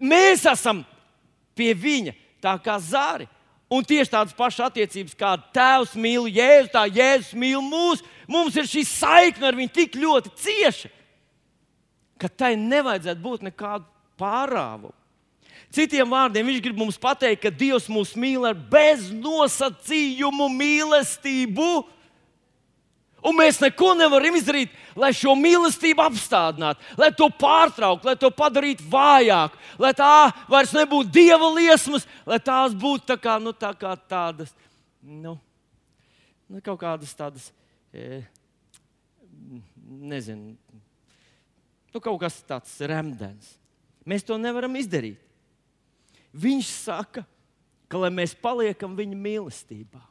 [0.02, 0.84] mēs esam
[1.58, 3.30] pie viņa tā kā zāri.
[3.72, 8.04] Un tieši tādas pašas attiecības, kā Tēvs mīl Jēzu, tā Jēzus mīl mūsu.
[8.28, 10.92] Mums ir šī saikne ar viņu tik ļoti cieša,
[12.20, 13.88] ka tai nevajadzētu būt nekādu
[14.20, 14.92] pārāvumu.
[15.72, 21.70] Citiem vārdiem viņš grib mums pateikt, ka Dievs mūs mīl ar beznosacījumu mīlestību.
[23.22, 28.88] Un mēs neko nevaram izdarīt, lai šo mīlestību apstādinātu, lai to pārtrauktu, lai to padarītu
[28.90, 30.10] vājāku, lai tā
[30.50, 34.50] vairs nebūtu dieva liesmas, lai tās būtu tā kā, nu, tā kā tādas,
[35.06, 35.38] nu,
[36.50, 37.52] nu, kaut kādas tādas
[37.94, 38.24] E,
[39.84, 40.56] nezinu,
[41.92, 43.58] nu, kaut kas tāds remdens.
[44.08, 45.20] Mēs to nevaram izdarīt.
[46.32, 47.26] Viņš saka,
[47.92, 50.02] ka lai mēs paliekam viņa mīlestībā.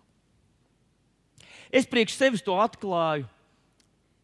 [1.70, 3.28] Es priekš sevis to atklāju,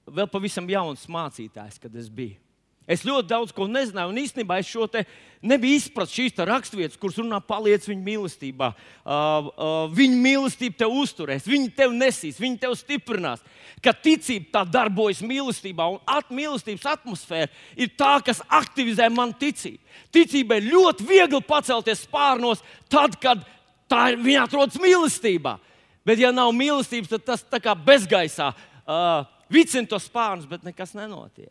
[0.07, 2.41] vēl pavisam jauns mācītājs, kad es biju.
[2.87, 5.03] Es ļoti daudz ko nezināju, un īstenībā es šo te
[5.47, 8.69] nebiju izpratis šīs raksturvietas, kuras runā, paliec viņa mīlestībā.
[8.71, 13.43] Uh, uh, viņa mīlestība tev uzturēs, viņa tev nesīs, viņa tev stiprinās.
[13.83, 19.83] Ka ticība tā darbojas mīlestībā, un at, mīlestības atmosfēra ir tā, kas aktivizē man ticību.
[20.15, 23.43] Ticībai ļoti viegli pacelties spārnos, tad, kad
[23.91, 25.59] tā viņa atrodas mīlestībā.
[26.07, 30.95] Bet, ja nav mīlestības, tad tas tā kā bezgaisā uh, vicina tos spārnus, bet nekas
[30.95, 31.51] nenotiek.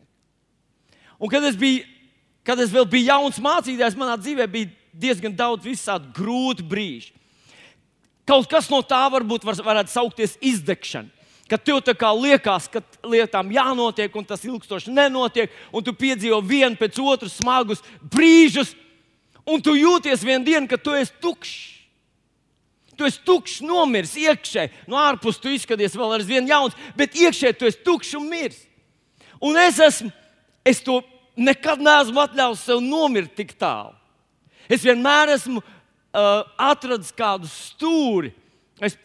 [1.18, 1.84] Un kad es, biju,
[2.46, 7.12] kad es vēl biju jauns mācītājs, manā dzīvē bija diezgan daudz visādi grūti brīži.
[8.26, 11.12] Kaut kas no tā varbūt var, varētu saukties izdegšana.
[11.46, 16.40] Kad tev tā kā liekas, ka lietām jānotiek, un tas ilgstoši nenotiek, un tu piedzīvo
[16.42, 18.72] vienu pēc otras smagus brīžus,
[19.46, 21.54] un tu jūties vienā dienā, ka tu esi tukšs.
[22.96, 24.72] Tu esi tukšs, nomiris iekšēji.
[24.90, 28.64] No ārpuses tu izskaties vēl ar vienu jauns, bet iekšēji tu esi tukšs un miris.
[29.38, 30.10] Un es esmu,
[30.66, 31.00] es to
[31.36, 33.94] nekad neesmu atļāvis sev nomirt tik tālu.
[34.66, 38.32] Es vienmēr esmu uh, atradis kādu stūri.
[38.82, 38.96] Es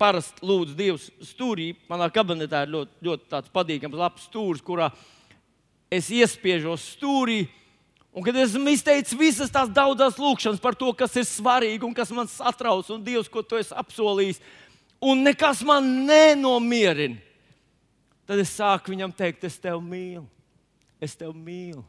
[0.00, 1.72] parasti lūdzu Dievu stūrī.
[1.90, 4.90] Manā kabinetā ir ļoti, ļoti patīkams, labs stūris, kurā
[5.92, 7.44] es iespiežos stūrī.
[8.12, 12.10] Un kad esmu izteicis visas tās daudzas lūkšanas par to, kas ir svarīgi un kas
[12.12, 14.42] man satrauc, un Dievs, ko tu esi apsolījis,
[15.00, 17.16] un nekas man nenomierina,
[18.28, 20.26] tad es sāku viņam teikt, es tevi mīlu,
[21.02, 21.82] es tevi mīlu,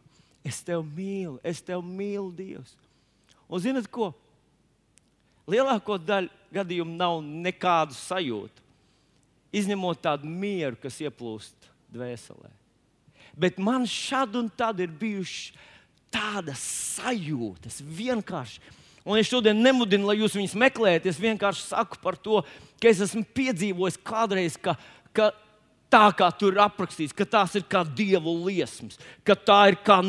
[0.46, 2.74] es tevi mīlu, es tevi mīlu, Dievs.
[3.48, 4.12] Un zinat ko?
[5.50, 8.64] Lielāko daļu gadījumu nav nekādu sajūtu,
[9.54, 12.50] izņemot tādu mieru, kas ieplūst dvēselē.
[13.38, 15.52] Bet man šad un tad ir bijušas
[16.14, 16.62] tādas
[17.00, 18.62] sajūtas vienkārši.
[19.04, 21.10] Un es šodien nemudinu, lai jūs viņus meklējat.
[21.10, 22.40] Es vienkārši saku par to,
[22.80, 24.78] ka es esmu piedzīvojis kādreiz, ka,
[25.12, 25.32] ka
[25.94, 30.00] tā kā tur aprakstīts, ka tās ir kā dievu liesmas, ka tā ir kā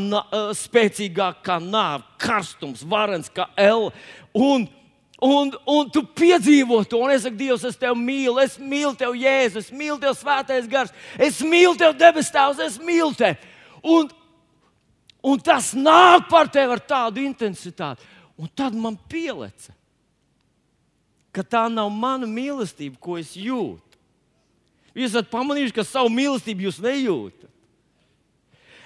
[0.57, 3.93] spēcīgāka kā nāve, karstums, varens kā elle.
[4.33, 4.67] Un,
[5.21, 9.25] un, un tu piedzīvo to, un es saku, Dievs, es tevi mīlu, es mīlu tevi,
[9.27, 13.53] Jēzus, es mīlu tevi, Svētais Gars, es mīlu tevi, debes Tēvs, es mīlu tevi.
[13.85, 14.09] Un,
[15.25, 18.13] un tas nāk par tevi ar tādu intensitāti.
[18.41, 19.77] Un tad man pielica,
[21.35, 23.84] ka tā nav mana mīlestība, ko es jūtu.
[24.95, 27.51] Jūs esat pamanījuši, ka savu mīlestību jūs nejūtat.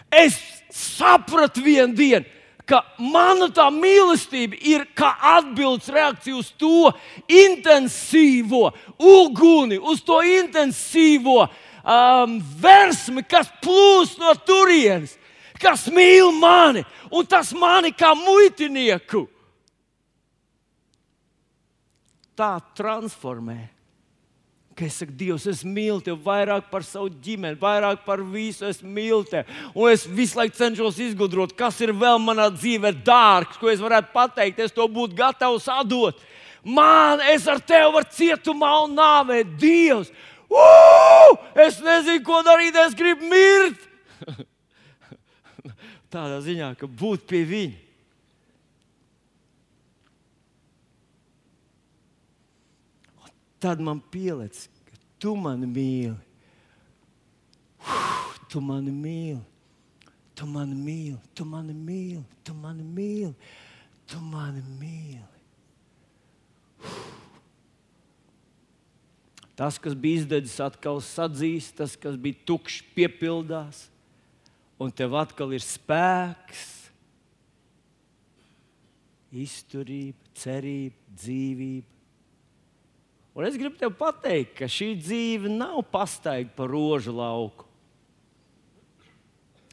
[0.09, 0.39] Es
[0.73, 2.25] sapratu vienu dienu,
[2.69, 6.91] ka mana tā mīlestība ir kā atbildes reakcija uz to
[7.29, 15.19] intensīvo uguni, uz to intensīvo um, versmi, kas plūst no turienes
[15.59, 19.27] kas mīl mani, un tas mani kā muitinieku.
[22.39, 23.59] Tā transformē.
[24.79, 28.63] Ka es saku, Dievs, es mīlu tevi vairāk par savu ģimeni, vairāk par visu.
[28.69, 29.57] Es mīlu tevi.
[29.75, 34.15] Un es visu laiku cenšos izgudrot, kas ir vēl manā dzīvē dārgs, ko es varētu
[34.15, 34.63] pateikt.
[34.63, 36.23] Es to būtu gatavs atdot.
[36.63, 39.57] Man, es ar tevi varu cietumā un nāvēt.
[39.59, 40.15] Dievs,
[40.49, 41.35] Uu!
[41.61, 42.79] es nezinu, ko darīt.
[42.87, 43.83] Es gribu mirt.
[46.15, 47.88] tādā ziņā, ka būt pie viņa.
[53.61, 56.17] Tad man pieliec, ka tu mani mīli.
[57.83, 59.45] Uf, tu mani mīli.
[60.39, 63.35] Tu mani mīli, tu mani mīli, tu mani mīli,
[64.07, 65.25] tu mani mīli.
[66.79, 67.19] Uf.
[69.59, 73.89] Tas, kas bija izdedzis, atkal sadzīs, tas, kas bija tukšs, piepildās
[74.79, 76.61] un tev atkal ir spēks,
[79.35, 81.98] izturība, cerība, dzīvība.
[83.39, 87.69] Un es gribu te pateikt, ka šī dzīve nav pastaiga pa rožu lauku.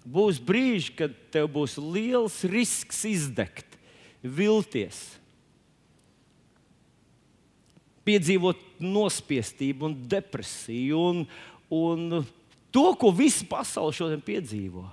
[0.05, 3.79] Būs brīži, kad tev būs liels risks izdegt,
[4.21, 4.99] vilties,
[8.05, 11.25] piedzīvot nospiestību, un depresiju un,
[11.73, 12.19] un
[12.69, 14.85] to, ko visa pasaule šodien piedzīvo.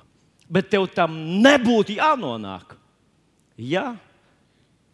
[0.48, 1.12] Bet tev tam
[1.44, 2.72] nebūtu jānonāk.
[3.60, 3.90] Ja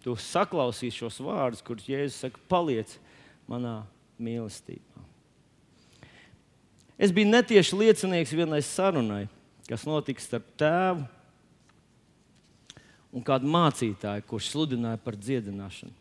[0.02, 2.98] tu saklausīsi šos vārdus, kurus Jēzus saka, paliec
[3.48, 3.80] manā
[4.20, 5.04] mīlestībā.
[6.98, 9.28] Es biju netieši liecinieks vienai sarunai,
[9.68, 11.06] kas notika starp tēvu
[13.14, 15.94] un kādu mācītāju, kurš sludināja par dziedināšanu.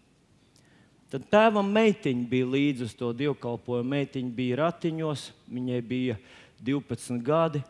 [1.08, 3.88] Tad tēvam meitiņa bija līdzi uz to dievkalpojumu.
[3.94, 6.18] Meitiņa bija ratiņos, viņai bija
[6.60, 7.62] 12 gadi,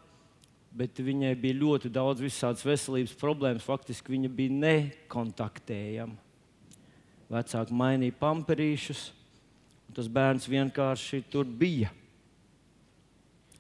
[0.74, 3.68] bet viņai bija ļoti daudz visādas veselības problēmas.
[3.68, 6.18] Faktiski viņa bija nekontaktējama.
[7.28, 9.04] Vecāki mainīja pamperīšus,
[9.95, 11.91] tas bērns vienkārši tur bija.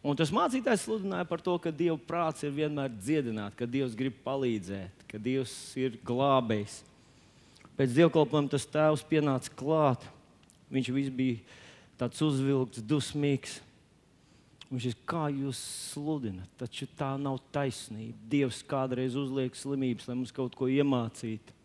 [0.07, 4.15] Un tas mācītājs sludināja par to, ka Dieva prāts ir vienmēr dziedināt, ka Dievs grib
[4.23, 6.79] palīdzēt, ka Dievs ir glābējs.
[7.77, 10.05] Pēc dievkalpojuma tas tēvs pienāca klāt.
[10.73, 11.41] Viņš bija
[11.99, 13.59] tāds uzvilkts, dusmīgs.
[14.67, 15.59] Viņš ir kā jūs
[15.93, 18.17] sludinat, taču tā nav taisnība.
[18.27, 21.56] Dievs kādreiz uzliek slimības, lai mums kaut ko iemācītu.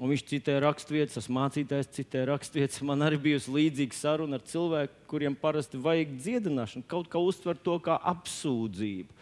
[0.00, 2.80] Un viņš citēja raksturvietas, tas mācītājs citēja raksturvietas.
[2.88, 7.76] Man arī bijusi līdzīga saruna ar cilvēku, kuriem parasti vajag dziedināšanu, kaut kā uztver to
[7.84, 9.12] kā apsūdzību.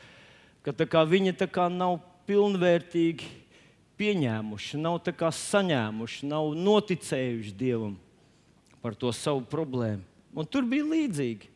[0.62, 1.98] Ka kā viņi tā kā nav
[2.30, 3.26] pilnvērtīgi
[3.98, 5.00] pieņēmuši, nav
[5.34, 7.98] saņēmuši, nav noticējuši Dievam
[8.78, 10.04] par to savu problēmu.
[10.38, 11.50] Un tur bija līdzīgi.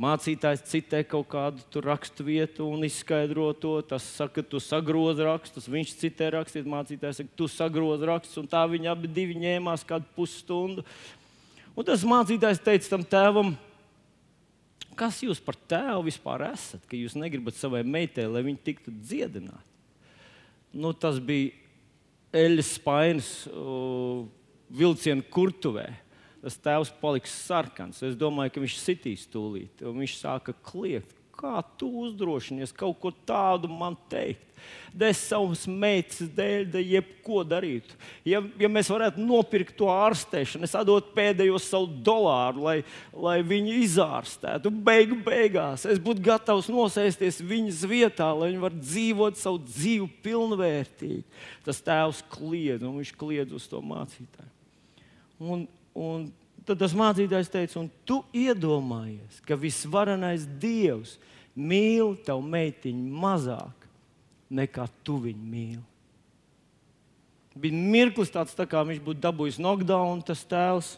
[0.00, 3.74] Mācītājs citē kaut kādu rakstu vietu un izskaidro to.
[3.84, 6.68] Tas saka, tu sagrozi rakstus, viņš citē rakstīt.
[6.68, 10.86] Mācītājs saka, tu sagrozi rakstus, un tā viņi abi ņēmās kādu pusstundu.
[11.76, 13.52] Un tas mācītājs teica tam tēvam,
[14.96, 19.64] kas jūs par tēvu vispār esat, ka jūs negribat savai meitai, lai viņa tiktu dziedināta.
[20.72, 21.52] Nu, tas bija
[22.40, 23.30] eļļas spainis
[24.70, 25.90] vilciena kurtuvē.
[26.40, 28.00] Tas tēvs paliks sarkans.
[28.06, 29.82] Es domāju, ka viņš sitīs tūlīt.
[29.84, 31.16] Viņš sāka kliegt.
[31.40, 34.50] Kā tu uzdrošinies kaut ko tādu man teikt?
[34.92, 37.96] Dēļ savas meitas dēļ, da jebko darītu.
[38.28, 42.76] Ja, ja mēs varētu nopirkt to ārstēšanu, es atdotu pēdējo savu dolāru, lai,
[43.14, 44.72] lai viņu izārstētu.
[44.84, 51.24] Beigu beigās es būtu gatavs nosēsties viņas vietā, lai viņi varētu dzīvot savu dzīvi pilnvērtīgi.
[51.64, 54.52] Tas tēvs kliedz, un viņš kliedz uz to mācītāju.
[55.40, 55.64] Un,
[55.96, 56.28] un
[56.66, 61.16] tad tas mācītājs teica, un tu iedomājies, ka visvarenais Dievs
[61.56, 63.86] mīl tavu meitiņu mazāk
[64.50, 65.86] nekā tu viņu mīli.
[67.60, 70.94] Bija mirklis tāds, tā kā viņš būtu dabūjis knockdown, tas tēls.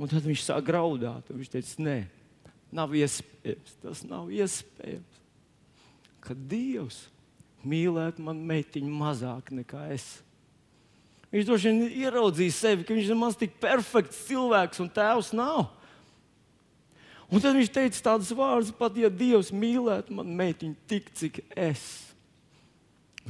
[0.00, 1.28] Un tad viņš sāk graudāt.
[1.30, 1.96] Viņš teica, nē,
[2.74, 3.76] nav iespējams.
[3.82, 5.20] Tas nav iespējams.
[6.24, 7.04] Ka Dievs
[7.68, 10.08] mīlētu manu meitiņu mazāk nekā es.
[11.30, 15.68] Viņš droši vien ieraudzīja sevi, ka viņš ir maz tik perfekts cilvēks un tēvs nav.
[17.30, 21.84] Un tad viņš teica tādus vārdus, pat ja Dievs mīlētu manu meitiņu tik, cik es,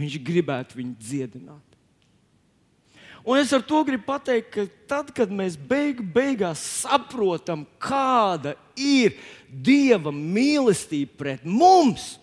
[0.00, 1.66] viņš gribētu viņu dziedināt.
[3.20, 9.18] Un es ar to gribu pateikt, ka tad, kad mēs beigu, beigās saprotam, kāda ir
[9.50, 12.14] Dieva mīlestība pret mums,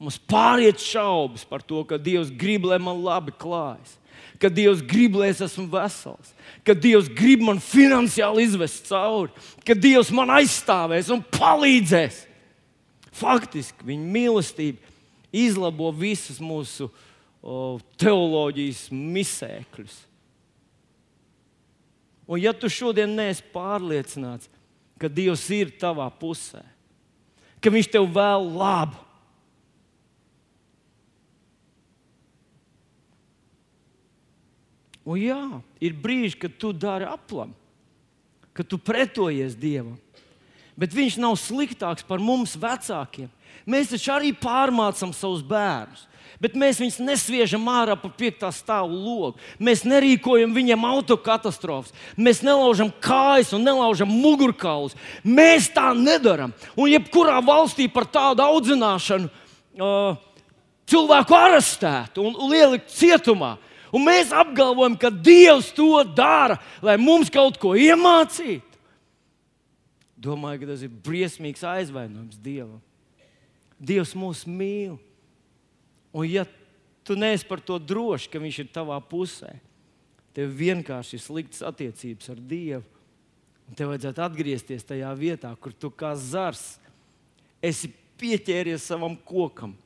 [0.00, 4.00] mums pāriet šaubas par to, ka Dievs grib, lai man labi klājas
[4.40, 6.32] ka Dievs grib, lai es esmu vesels,
[6.64, 9.32] ka Dievs grib man finansiāli izvest cauri,
[9.66, 12.24] ka Dievs man aizstāvēs un palīdzēs.
[13.20, 14.94] Faktiski viņa mīlestība
[15.34, 19.98] izlabo visus mūsu o, teoloģijas misēkļus.
[22.30, 24.48] Un, ja tu šodien neesi pārliecināts,
[25.00, 26.64] ka Dievs ir tavā pusē,
[27.60, 28.96] ka Viņš tev vēl labu,
[35.08, 35.42] Un jā,
[35.80, 37.54] ir brīži, kad tu dari aplam,
[38.52, 39.96] kad tu pretojies Dievam.
[40.80, 43.28] Bet viņš nav sliktāks par mums, vecākiem.
[43.68, 46.06] Mēs taču arī pārmācām savus bērnus.
[46.40, 49.40] Bet mēs viņus nesviežam ārā pa piektā stāvu logu.
[49.60, 51.92] Mēs nerīkojam viņiem autokatastrofas.
[52.16, 54.96] Mēs nelaužam kājas un nelaužam mugurkaulus.
[55.20, 56.54] Mēs tā nedaram.
[56.80, 60.16] Un jebkurā valstī par tādu audzināšanu uh,
[60.88, 63.58] cilvēku arestētu un lielikt cietumā.
[63.90, 68.78] Un mēs apgalvojam, ka Dievs to dara, lai mums kaut ko iemācītu.
[70.20, 72.78] Domāju, ka tas ir briesmīgs aizvainojums Dievam.
[73.80, 74.98] Dievs mūs mīl.
[76.12, 76.44] Un, ja
[77.06, 79.54] tu neesi par to drošs, ka Viņš ir tavā pusē,
[80.36, 82.84] tev vienkārši ir sliktas attiecības ar Dievu.
[83.70, 86.74] Un tev vajadzētu atgriezties tajā vietā, kur tu kā zars
[87.62, 89.76] esi pieķēries savam kokam.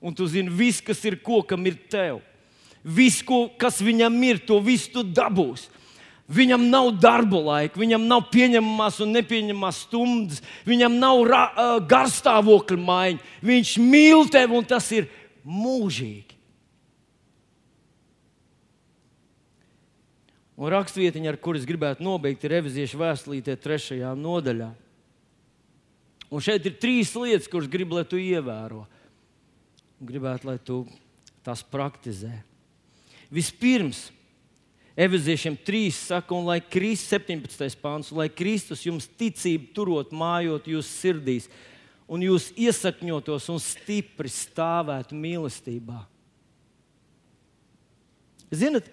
[0.00, 2.22] Un tu zini, viss, kas ir kokam, ir tev.
[2.86, 5.72] Viss, ko, kas viņam ir, to visu tu dabūsi.
[6.26, 12.78] Viņam nav darba laika, viņam nav pieņemamās un nepieņemamās stundas, viņam nav ra, uh, garstāvokļa
[12.82, 13.20] maiņa.
[13.46, 15.06] Viņš mīl tevi un tas ir
[15.46, 16.34] mūžīgi.
[20.56, 24.70] Un rakstvietiņa, ar kuras gribētu nobeigt, ir reviziešu vēstulītē, trešajā nodaļā.
[26.32, 28.86] Un šeit ir trīs lietas, kuras gribu, lai tu ievēro.
[30.02, 30.82] Gribētu, lai tu
[31.46, 32.34] tās praktizē.
[33.32, 34.10] Vispirms,
[34.96, 37.76] Efeziešiem 3 saka, un lai Kristus 17.
[37.82, 41.50] pāns, lai Kristus jums ticību turot, mājot jūsu sirdīs,
[42.08, 46.00] un jūs iesakņotos un stipri stāvētu mīlestībā.
[48.48, 48.88] Ziniet,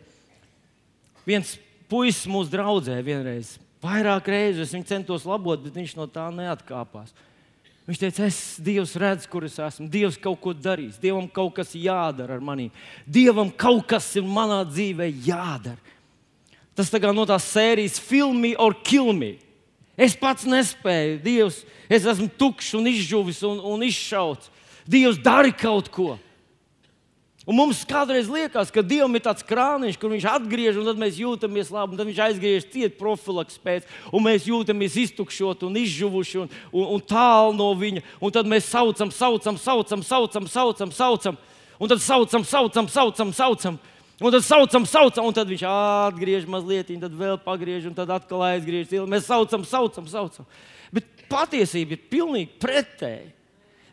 [1.24, 1.56] viens
[1.88, 7.15] puisis mūsu draudzē vienreiz, vairāk reizes viņš centos labot, bet viņš no tā neatkāpās.
[7.15, 7.33] Viņš
[7.91, 9.89] teica, es Dievs redzu, kur es esmu.
[9.91, 12.72] Dievs kaut ko darīs, Dievam kaut kas jādara ar maniem.
[13.06, 15.80] Dievam kaut kas ir manā dzīvē jādara.
[16.74, 19.36] Tas tā kā no tās sērijas filmi or kill me.
[19.99, 24.49] Es pats nespēju, Dievs, es esmu tukšs un izžuvis un, un izšauts.
[24.89, 26.16] Dievs, dari kaut ko!
[27.44, 31.18] Un mums kādreiz liekas, ka Dievam ir tāds krāniņš, kur viņš atgriež, un tad mēs
[31.20, 36.39] jūtamies labi, un tad viņš aizgriež ciet profilaks pēc, un mēs jūtamies iztukšoti un izžuvuši
[36.46, 38.06] un, un, un tālu no viņa.
[38.24, 41.41] Un tad mēs saucam, saucam, saucam, saucam, saucam, saucam,
[41.76, 43.82] un tad saucam, saucam, saucam, saucam.
[44.24, 48.46] Un tad saucam, saucam, un tad viņš atgriež mazliet, tad vēl pagriež, un tad atkal
[48.54, 48.94] aizgriež.
[49.10, 50.48] Mēs saucam, saucam, saucam.
[50.96, 53.34] Bet patiesība ir pilnīgi pretēji.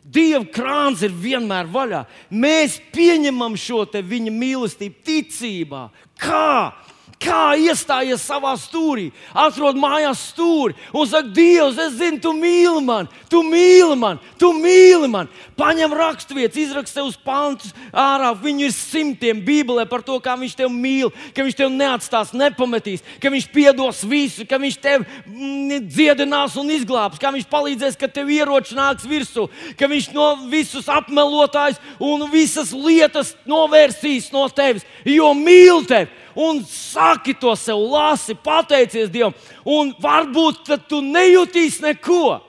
[0.01, 2.05] Dieva krāns ir vienmēr vaļā.
[2.33, 5.89] Mēs pieņemam šo viņa mīlestību, ticībā.
[6.17, 6.73] Kā?
[7.21, 13.11] Kā iestājies savā stūrī, atrod mājās stūri un saka, Dievs, es zinu, tu mīli mani,
[13.29, 15.29] tu mīli mani, tu mīli mani.
[15.59, 18.31] Paņem raksturvietas, izrakst sev uz pantus ārā.
[18.41, 23.05] Viņu ir simtiem Bībelē par to, kā viņš tevi mīl, ka viņš tevi neatstās, nepametīs,
[23.21, 28.09] ka viņš piedos visu, ka viņš tevi mm, dziedinās un izglābs, ka viņš palīdzēs, ka
[28.09, 29.45] tev ieroči nāks virsū,
[29.77, 36.61] ka viņš no visus apmelotājus un visas lietas novērsīs no tevis, jo mīl tevi un
[36.67, 42.39] saki to sev, lasi, pateicies Dievam, un varbūt tu nejutīsi neko.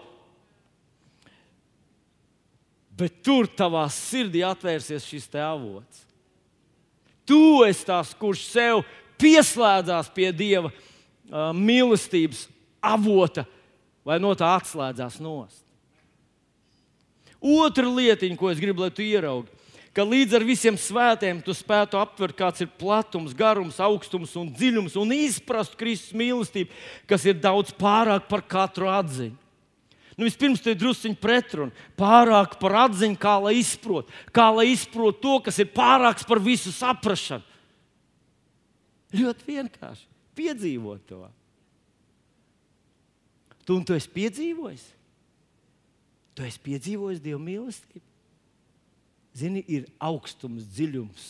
[2.99, 6.05] Bet tur tavā sirdī atvērsies šis avots.
[7.27, 8.83] Tu esi tas, kurš sev
[9.21, 12.47] pieslēdzās pie Dieva uh, mīlestības
[12.83, 13.47] avota
[14.05, 15.63] vai no tā atslēdzās nost.
[17.43, 19.62] Otra lietiņa, ko es gribu, lai tu ieraudzītu
[19.97, 24.97] ka līdz ar visiem svētiem tu spētu aptvert, kāds ir platums, garums, augstums un dziļums,
[25.01, 26.73] un izprast Kristus mīlestību,
[27.11, 29.39] kas ir daudz pārāk par katru atziņu.
[30.13, 31.73] Nu, vispirms tam ir druskuļi pretruna.
[31.97, 36.73] Pārāk par atziņu, kā lai izprot, kā lai izprot to, kas ir pārāks par visu
[36.75, 37.47] saprāšanu.
[39.13, 41.23] Ļoti vienkārši piedzīvot to.
[43.65, 44.85] Tu, tu esi piedzīvojis?
[46.37, 48.12] Tu esi piedzīvojis Dieva mīlestību.
[49.37, 51.29] Zini, ir augstums, dziļums,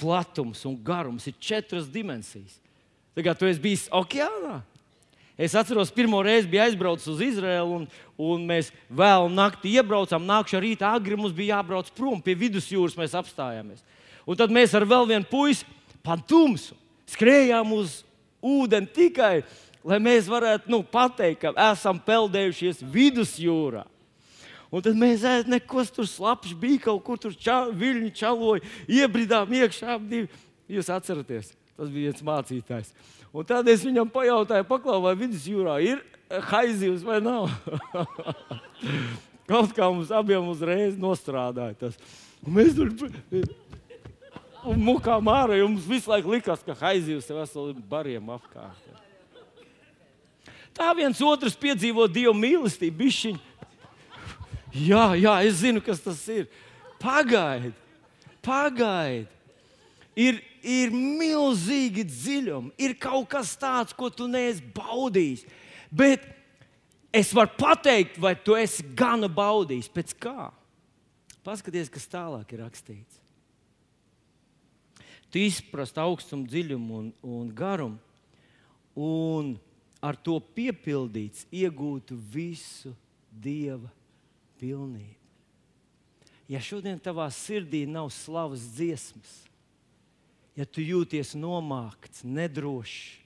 [0.00, 1.26] platums un garums.
[1.28, 2.56] Ir četras dimensijas.
[3.16, 4.62] Tagad tu esi bijis okeānā.
[5.36, 7.82] Es atceros, pirmo reizi biju aizbraucis uz Izraēlu, un,
[8.16, 10.24] un mēs vēl naktī iebraucām.
[10.24, 13.84] Nākamā rītā agri mums bija jābrauc prom pie vidusjūras, mēs apstājāmies.
[14.24, 15.68] Un tad mēs ar vēl vienu puisi
[16.04, 16.72] pa tumsu
[17.12, 18.00] skrējām uz
[18.40, 19.44] ūdeni tikai,
[19.86, 23.84] lai mēs varētu nu, pateikt, ka esam peldējušies vidusjūrā.
[24.76, 29.54] Un tad mēs ēdam, neko tur slapjš bija, kaut kur tur ča, viļņi čaloja, iebridām
[29.56, 29.96] iekšā.
[30.68, 32.92] Jūs atceraties, tas bija viens mācītājs.
[33.32, 36.02] Un tad es viņam pajautāju, paklau, vai vidusjūrā ir
[36.50, 37.48] haizivs vai nav.
[39.48, 41.98] kaut kā mums abiem uzreiz nostrādāja tas.
[42.44, 42.92] Un mēs tur
[44.76, 48.82] mukām ārā, un mums visu laiku likās, ka haizivs ir veseli bariem apkārt.
[50.76, 53.45] Tā viens otrs piedzīvo dievu mīlestību, bišķiņu
[54.76, 56.48] Jā, jā, es zinu, kas tas ir.
[57.00, 57.72] Pagaidi,
[58.44, 59.32] pagaidi.
[60.16, 65.44] Ir, ir milzīgi dziļumi, ir kaut kas tāds, ko tu neesi baudījis.
[65.92, 66.24] Bet
[67.12, 69.90] es varu pateikt, vai tu esi gana baudījis.
[69.92, 70.50] Pēc kā?
[71.46, 73.20] Paskaties, kas tālāk ir rakstīts.
[75.30, 78.00] Tu izprast augstumu, dziļumu un, un garumu,
[78.96, 79.52] un
[80.00, 82.94] ar to piepildīts, iegūtu visu
[83.30, 83.90] dieva
[84.60, 85.14] pilnību.
[86.46, 89.30] Ja šodien tavā sirdī nav slavas dziesmas,
[90.54, 93.16] ja tu jūties nomākts, nedrošs,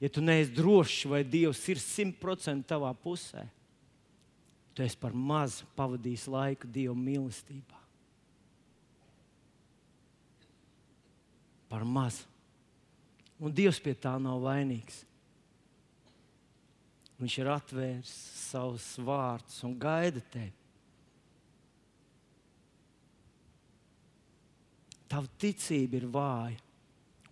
[0.00, 3.44] ja tu neesi drošs, vai Dievs ir simtprocentīgi tavā pusē,
[4.72, 7.78] tu esi par maz pavadījis laiku Dieva mīlestībā.
[11.68, 12.22] Par maz.
[13.40, 15.04] Un Dievs pie tā nav vainīgs.
[17.20, 18.10] Viņš ir atvērs
[18.48, 20.61] savus vārdus un gaida tevi.
[25.12, 26.58] Tava ticība ir vāja.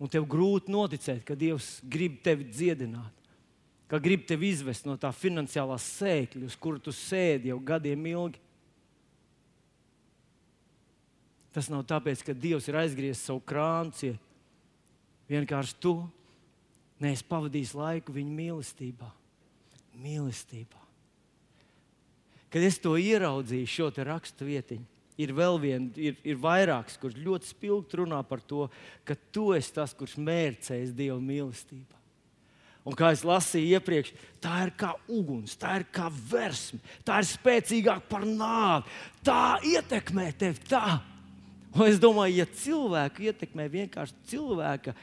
[0.01, 3.27] Un tev grūti noticēt, ka Dievs grib tevi dziedināt,
[3.89, 8.41] ka grib tevi izvest no tā finansiālā sēkļa, uz kuru tu sēdi jau gadiem ilgi.
[11.53, 14.15] Tas nav tāpēc, ka Dievs ir aizgriezis savu krānu.
[15.29, 15.97] Vienkārši tu
[17.03, 19.09] neesi pavadījis laiku viņa mīlestībā.
[20.01, 20.79] mīlestībā.
[22.51, 24.87] Kad es to ieraudzīju, šo rakstu vietiņu,
[25.21, 28.67] ir vēl viens, ir, ir vairāks, kurš ļoti spilgti runā par to,
[29.07, 31.99] ka tu esi tas, kurš mērcēs Dieva mīlestībā.
[32.81, 34.09] Un kā es lasīju iepriekš,
[34.41, 38.95] tā ir kā uguns, tā ir kā versme, tā ir spēcīgāka par nāvi.
[39.21, 40.97] Tā ietekmē tevi tā.
[41.75, 44.95] Un es domāju, ja cilvēku ietekmē vienkārši cilvēka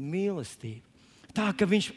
[0.00, 0.82] mīlestība,
[1.36, 1.90] tā ka viņš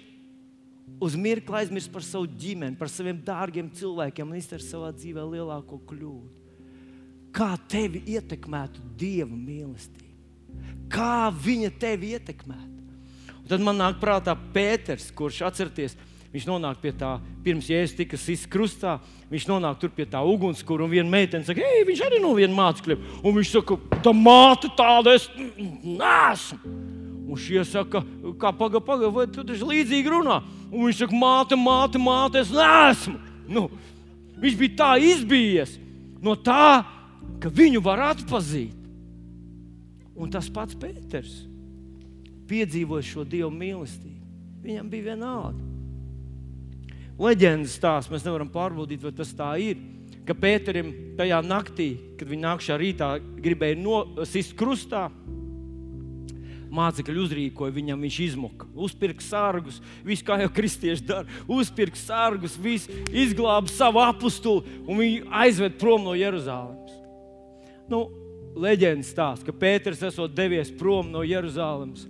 [1.02, 5.80] uz mirkli aizmirst par savu ģimeni, par saviem dārgiem cilvēkiem un izdara savā dzīvē lielāko
[5.88, 6.41] kļūdu
[7.36, 10.10] kā tevi ietekmētu Dieva mīlestība.
[10.92, 12.70] Kā viņa tevi ietekmētu.
[13.42, 15.96] Un tad man nāk prātā Pēters, kurš atcerieties,
[16.32, 19.00] viņš nonāk pie tā, pirms jēzus tika sists krustā.
[19.32, 22.56] Viņš nonāk tur pie tā ugunskura, un viena meitene saka, hei, viņš arī no viena
[22.58, 22.98] mācekļa.
[23.24, 26.60] Un viņš saka, tā māte tāda es nesmu.
[27.32, 28.02] Un šie saka,
[28.40, 30.42] kā pagaidi, pagaidi, vai tu taču līdzīgi runā?
[30.68, 33.16] Un viņš saka, māte, māte, māte, es neesmu.
[33.52, 33.70] Nu,
[34.42, 35.76] Viņš bija tā izbijies
[36.22, 36.82] no tā,
[37.42, 38.78] ka viņu var atpazīt.
[40.16, 41.46] Un tas pats Pēters
[42.52, 44.20] piedzīvoja šo dievu mīlestību.
[44.62, 45.70] Viņam bija vienalga.
[47.22, 49.80] Leģendas stāsts mēs nevaram pārbaudīt, vai tas tā ir.
[50.26, 53.12] Ka Pēterim tajā naktī, kad viņš nākšā rītā
[53.42, 55.08] gribēja nosist krustā,
[56.72, 58.68] mācekļi uzrīkoja viņam, viņš izmuka.
[58.76, 61.40] Uzpirka sārgus, viss kā jau kristieši dara.
[61.52, 66.81] Uzpirka sārgus, viss izglāba savu apstuli un viņu aizved prom no Jeruzalemes.
[67.92, 68.06] Nu,
[68.56, 72.06] leģenda stāsta, ka Pēters esot devies prom no Jeruzalemes,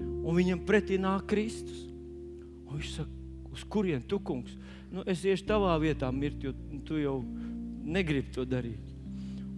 [0.00, 1.84] un viņam pretī nāk Kristus.
[2.66, 3.12] Un viņš saka,
[3.52, 4.56] uz kurien tu kungs?
[4.92, 6.54] Nu, es iešu tavā vietā mirt, jo
[6.86, 7.18] tu jau
[7.86, 8.94] negribi to darīt.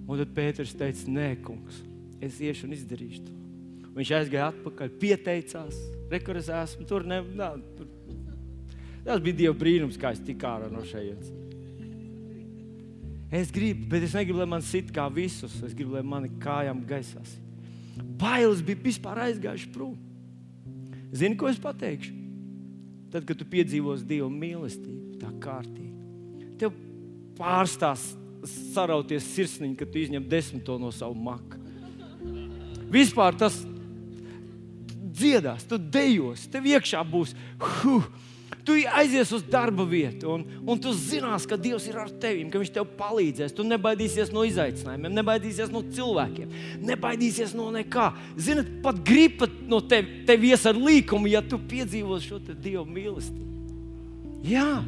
[0.09, 1.83] Un tad Pēters teica, nē, kungs,
[2.25, 3.35] es iešu un izdarīšu to.
[3.99, 5.79] Viņš aizgāja atpakaļ, pieteicās,
[6.13, 7.91] rekurēsās, un tur ne, nā, tur.
[9.07, 11.48] Tas bija Dieva brīnums, kā es tiku ārā no šejienes.
[13.31, 15.59] Es gribu, bet es negribu, lai man sit kā visus.
[15.65, 17.45] Es gribu, lai mani kājām gaisā sit.
[18.19, 19.97] Bailes bija vispār aizgājušas prom.
[21.13, 22.15] Zini, ko es pateikšu?
[23.13, 26.75] Tad, kad tu piedzīvosi Dieva mīlestību, tā kārtīgi, tev
[27.39, 28.11] pārstās
[28.75, 31.59] sarauties sirsniņa, kad tu izņem desmito no savu maka.
[32.93, 33.57] Vispār tas
[35.19, 37.35] dziedās, tu dejos, tev iekšā būs.
[37.59, 38.07] Huh,
[38.69, 42.61] Tu aizies uz darba vietu, un, un tu zinās, ka Dievs ir ar tevi, ka
[42.61, 43.55] Viņš tev palīdzēs.
[43.57, 46.51] Tu nebaidīsies no izaicinājumiem, nebaidīsies no cilvēkiem,
[46.85, 48.11] nebaidīsies no nekā.
[48.37, 53.47] Zini, pat griba no tevis tev ies ar līkumu, ja tu piedzīvo šo Dieva mīlestību.
[54.45, 54.83] Jā,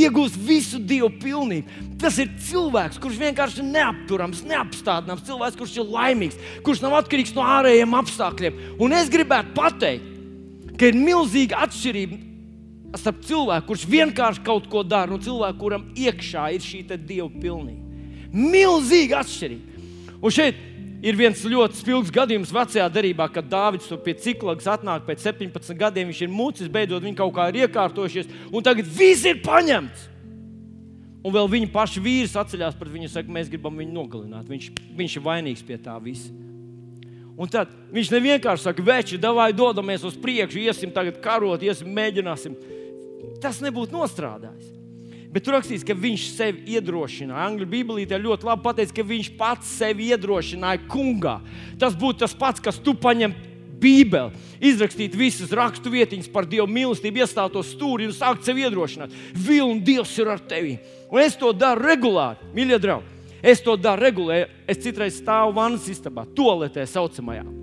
[0.00, 1.84] iegūst visu Dievu pilnību.
[2.00, 7.36] Tas ir cilvēks, kurš vienkārši ir neapturams, neapstādināms, cilvēks, kurš ir laimīgs, kurš nav atkarīgs
[7.36, 8.64] no ārējiem apstākļiem.
[8.80, 10.10] Un es gribētu pateikt,
[10.80, 12.29] ka ir milzīga atšķirība
[12.98, 17.86] starp cilvēku, kurš vienkārši kaut ko dara, un cilvēku, kuram iekšā ir šī dieva pilnība.
[18.30, 19.86] Milzīga atšķirība.
[20.20, 20.58] Un šeit
[21.00, 25.78] ir viens ļoti spilgts gadījums vecajā darbā, kad Dārvids tur pie ciklagas atnāk pēc 17
[25.78, 26.10] gadiem.
[26.10, 30.08] Viņš ir mūcis, beidzot viņi kaut kā ir iekārtojušies, un tagad viss ir paņemts.
[31.20, 34.46] Un vēl viņa paša vīrs atceļās pret viņu un saka, mēs gribam viņu nogalināt.
[34.48, 36.32] Viņš, viņš ir vainīgs pie tā visa.
[37.40, 42.56] Un tad viņš nevienkārši saka, veči, vai dodamies uz priekšu, iesim tagad karot, iesim, mēģināsim
[43.42, 44.76] tas nebūtu nostrādājis.
[45.30, 47.44] Bet tur rakstīts, ka viņš sevi iedrošināja.
[47.46, 51.36] Angļu Bībelītē ļoti labi pateicis, ka viņš pats sevi iedrošināja kungā.
[51.78, 53.36] Tas būtu tas pats, kas tu paņem
[53.80, 59.14] Bībeli, izrakstīt visas rakstu vietiņas par Dieva mīlestību, iestāt to stūri un sākt sevi iedrošināt.
[59.32, 60.76] Vilni Dievs ir ar tevi.
[61.08, 63.16] Un es to daru regulāri, mīļie draugi.
[63.40, 64.50] Es to daru regulāri.
[64.68, 67.59] Es citreiz stāvu vannas istabā, toaletē saucamajā.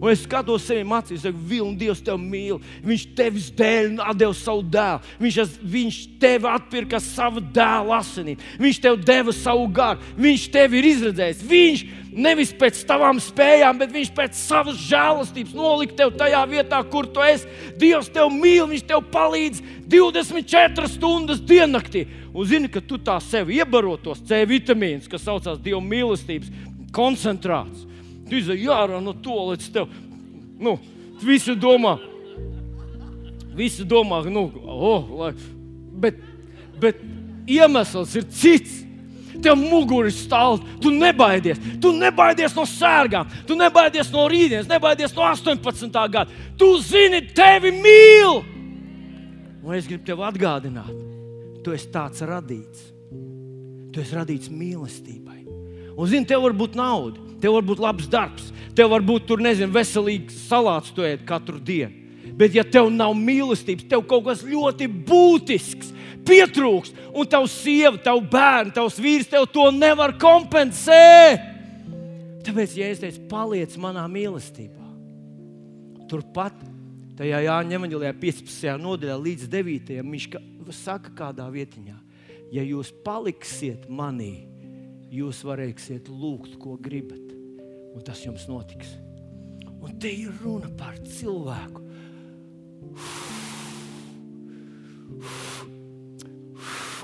[0.00, 2.60] Un es skatos sevi acīs, saku, Vilni, Dievs tevi mīl.
[2.86, 5.02] Viņš tevis dēļ deva savu dēlu.
[5.20, 5.40] Viņš,
[5.74, 8.40] viņš tevi atpirka savu dēlu asinīm.
[8.60, 10.00] Viņš tev deva savu garu.
[10.16, 11.42] Viņš tevi ir izredzējis.
[11.50, 11.82] Viņš
[12.16, 17.20] nevis pēc tavām spējām, bet viņš pēc savas žēlastības nolika tevi tajā vietā, kur tu
[17.26, 17.52] esi.
[17.80, 22.06] Dievs tev mīl, viņš tev palīdz 24 stundas diennaktī.
[22.32, 26.48] Un zini, ka tu tā sevi iebarotos C vitamīns, kas saucās Dieva mīlestības
[26.94, 27.89] koncentrāts.
[28.30, 29.90] Tu izdeji ārā no to līdz tev.
[30.60, 30.76] Nu,
[31.24, 31.96] visi domā,
[33.56, 35.32] visi domā, nu, oh, lai,
[36.02, 36.20] bet,
[36.80, 37.00] bet
[37.50, 38.78] iemesls ir cits.
[39.40, 41.56] Tev mugurā stāv, tu nebaidies.
[41.80, 45.86] Tu nebaidies no sērgām, tu nebaidies no rītdienas, nebaidies no 18.
[46.12, 46.42] gada.
[46.60, 48.42] Tu zini, tevi mīl.
[49.64, 50.92] Un es gribu tev atgādināt,
[51.64, 52.90] tu esi tāds radīts.
[53.94, 55.40] Tu esi radīts mīlestībai.
[55.96, 59.42] Un zini, tev var būt nauda tev var būt labs darbs, tev var būt tur,
[59.42, 61.96] nezinu, veselīgs salāts, tu ēd katru dienu.
[62.40, 65.90] Bet, ja tev nav mīlestības, tev kaut kas ļoti būtisks
[66.24, 71.48] pietrūkst, un tavs sieva, tavs bērns, tavs vīrs tev to nevar kompensēt.
[72.46, 74.86] Tāpēc, ja es teicu, paliec manā mīlestībā,
[76.08, 76.56] turpat
[77.18, 78.76] tajā Jāņa Evanģelijā 15.
[78.80, 79.98] nodaļā līdz 9.
[80.00, 80.28] viņš
[80.72, 81.98] saka kādā vietiņā,
[82.54, 84.46] ja jūs paliksiet manī,
[85.12, 87.29] jūs varēsiet lūgt, ko gribat
[87.94, 88.96] un tas jums notiks.
[89.80, 91.86] Un te ir runa par cilvēku.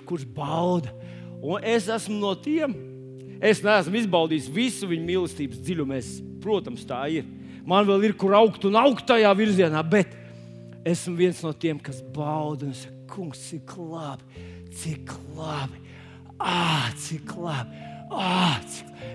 [0.06, 0.92] Kurš bauda?
[1.42, 2.74] Un es esmu no tiem,
[3.42, 5.96] es neesmu izbaudījis visu viņa mīlestības dziļumu.
[5.96, 6.12] Es,
[6.42, 7.26] protams, tā ir.
[7.66, 10.12] Man vēl ir kur augt un augt tajā virzienā, bet
[10.86, 14.44] esmu viens no tiem, kas bauda un saka, kungs, cik labi,
[14.76, 15.80] cik labi,
[16.38, 17.84] ah, cik labi.
[18.12, 18.60] Ah,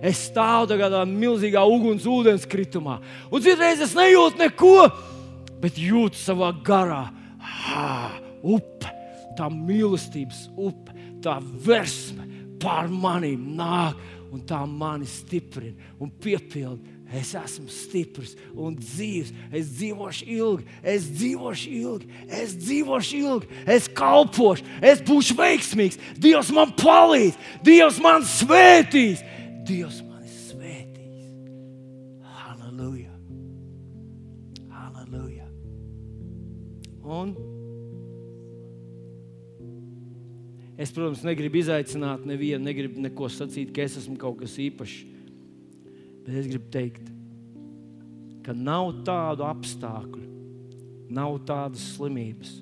[0.01, 2.99] es stāvu tādā milzīgā uguns ūdenskritumā.
[3.31, 4.75] Un citreiz es nejūtu neko,
[5.61, 7.05] bet jūtu savā garā,
[7.41, 8.91] ah, upe,
[9.37, 12.27] tā mīlestības upe, tā versme
[12.61, 13.99] pār maniem nāk,
[14.31, 17.00] un tā mani stiprina un piepilda.
[17.11, 19.33] Es esmu stiprs un dzīves.
[19.51, 25.99] Es dzīvošu ilgi, es dzīvošu ilgi, es dzīvošu ilgi, es kalpošu, es būšu veiksmīgs.
[26.23, 27.35] Dievs man palīdz,
[27.67, 29.25] Dievs man svētīs,
[29.67, 31.27] Dievs man svētīs.
[32.23, 33.11] Halleluja!
[34.71, 35.49] Halleluja!
[37.03, 37.35] Un
[40.81, 45.03] Es, protams, negribu izaicināt nevienu, negribu neko sacīt, ka es esmu kaut kas īpašs.
[46.25, 47.07] Bet es gribu teikt,
[48.45, 50.27] ka nav tādu apstākļu,
[51.13, 52.53] nav tādas slimības,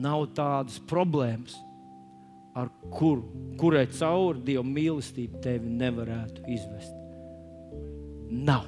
[0.00, 1.56] nav tādas problēmas,
[2.56, 3.22] ar kuru,
[3.60, 6.96] kurai cauri Dieva mīlestība tevi nevarētu izvest.
[8.30, 8.66] Nav.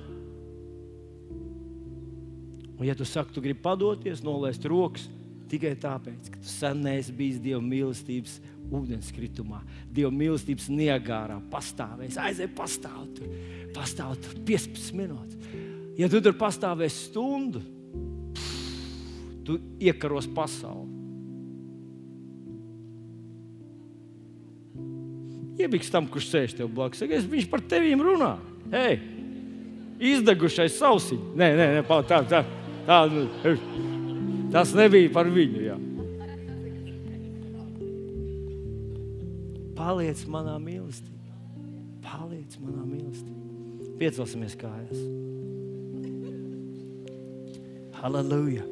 [2.76, 5.08] Un, ja tu saki, tu gribi padoties, nolaist rokas
[5.52, 8.38] tikai tāpēc, ka tu sen neesi bijis Dieva mīlestības
[8.72, 9.60] ūdenskritumā,
[9.92, 13.28] Dieva mīlestības niegārā, pastāvējis, aizej pastāv tur,
[13.76, 15.52] pastāv tur 15 minūtes.
[15.98, 17.60] Ja tu tur pastāvēsi stundu,
[18.32, 18.64] pff,
[19.44, 20.88] tu iekaros pasauli.
[25.60, 27.04] Iebiks tam, kurš sēž tev blakus.
[27.04, 28.32] Es, viņš par tevīm runā.
[28.72, 28.96] Hei,
[30.00, 31.34] izdegušais sausiņš.
[31.36, 32.40] Nē, nē, nē tā, tā,
[32.88, 33.26] tā, nu,
[34.52, 35.64] tas nebija par viņu.
[35.64, 35.78] Jā.
[39.78, 41.38] Paliec manā mīlestībā.
[42.04, 43.96] Paliec manā mīlestībā.
[43.98, 45.00] Piecelsimies kājās.
[48.02, 48.64] Halleluja!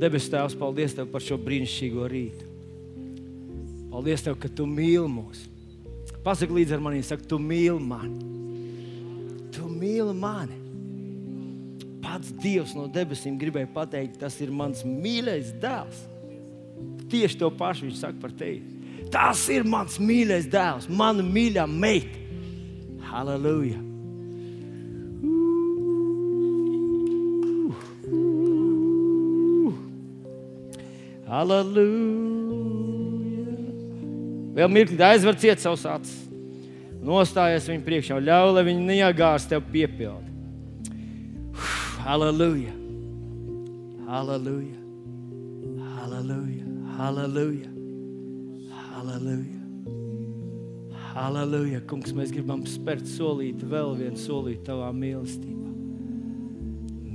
[0.00, 2.46] Debes Tēvs, paldies Tev par šo brīnišķīgo rītu.
[3.90, 5.44] Paldies Tev, ka Tu mīli mūs.
[6.24, 8.18] Pasaki līdzi ar mani, saka, Tu mīli mani.
[9.54, 10.56] Tu mīli mani.
[12.10, 16.00] Pats Dievs no debesīm gribēja pateikt, tas ir mans mīļais dēls.
[17.10, 18.64] Tieši to pašu viņš saka par tevi.
[19.14, 22.18] Tas ir mans mīļais dēls, mana mīļā meita.
[23.12, 23.78] Halleluja!
[31.30, 32.58] Halleluja!
[34.58, 36.18] Vēl mirkli aizver ciet savus acis.
[37.06, 40.29] Nostājies viņu priekšā ļauj, lai viņi neiegās tev piepildi.
[42.10, 42.72] Halleluja!
[44.06, 44.78] Halleluja!
[45.96, 46.64] Halleluja!
[46.96, 47.68] Halleluja!
[48.90, 49.60] Halleluja!
[51.12, 51.80] Halleluja!
[51.86, 55.70] Kungs, mēs gribam spērt solīti, vēl vienu solīti tavā mīlestībā.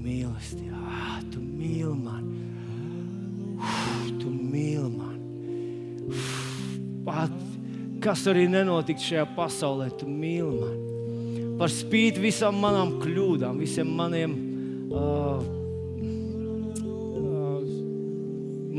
[0.05, 0.79] Mīlestībā!
[0.87, 2.39] Ah, tu mīli mani!
[3.59, 6.07] Uf, tu mīli mani!
[6.07, 6.31] Uf,
[7.03, 7.35] pat,
[7.99, 11.53] kas arī nenotiks šajā pasaulē, tu mīli mani!
[11.59, 14.44] Par spīti visām manām kļūdām, visiem maniem
[14.95, 15.55] uh,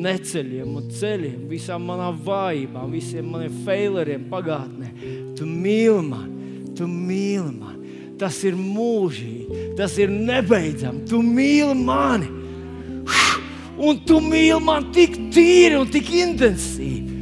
[0.06, 4.92] neceļiem un ceļiem, visām manām vājībām, visiem maniem faileriem pagātnē.
[5.38, 7.94] Tu mīli mani, tu mīli mani.
[8.20, 11.04] Tas ir mūžīgi, tas ir nebeidzami.
[11.08, 12.30] Tu mīli mani.
[13.76, 17.15] Un tu mīli mani tik tīri un tik intensīvi.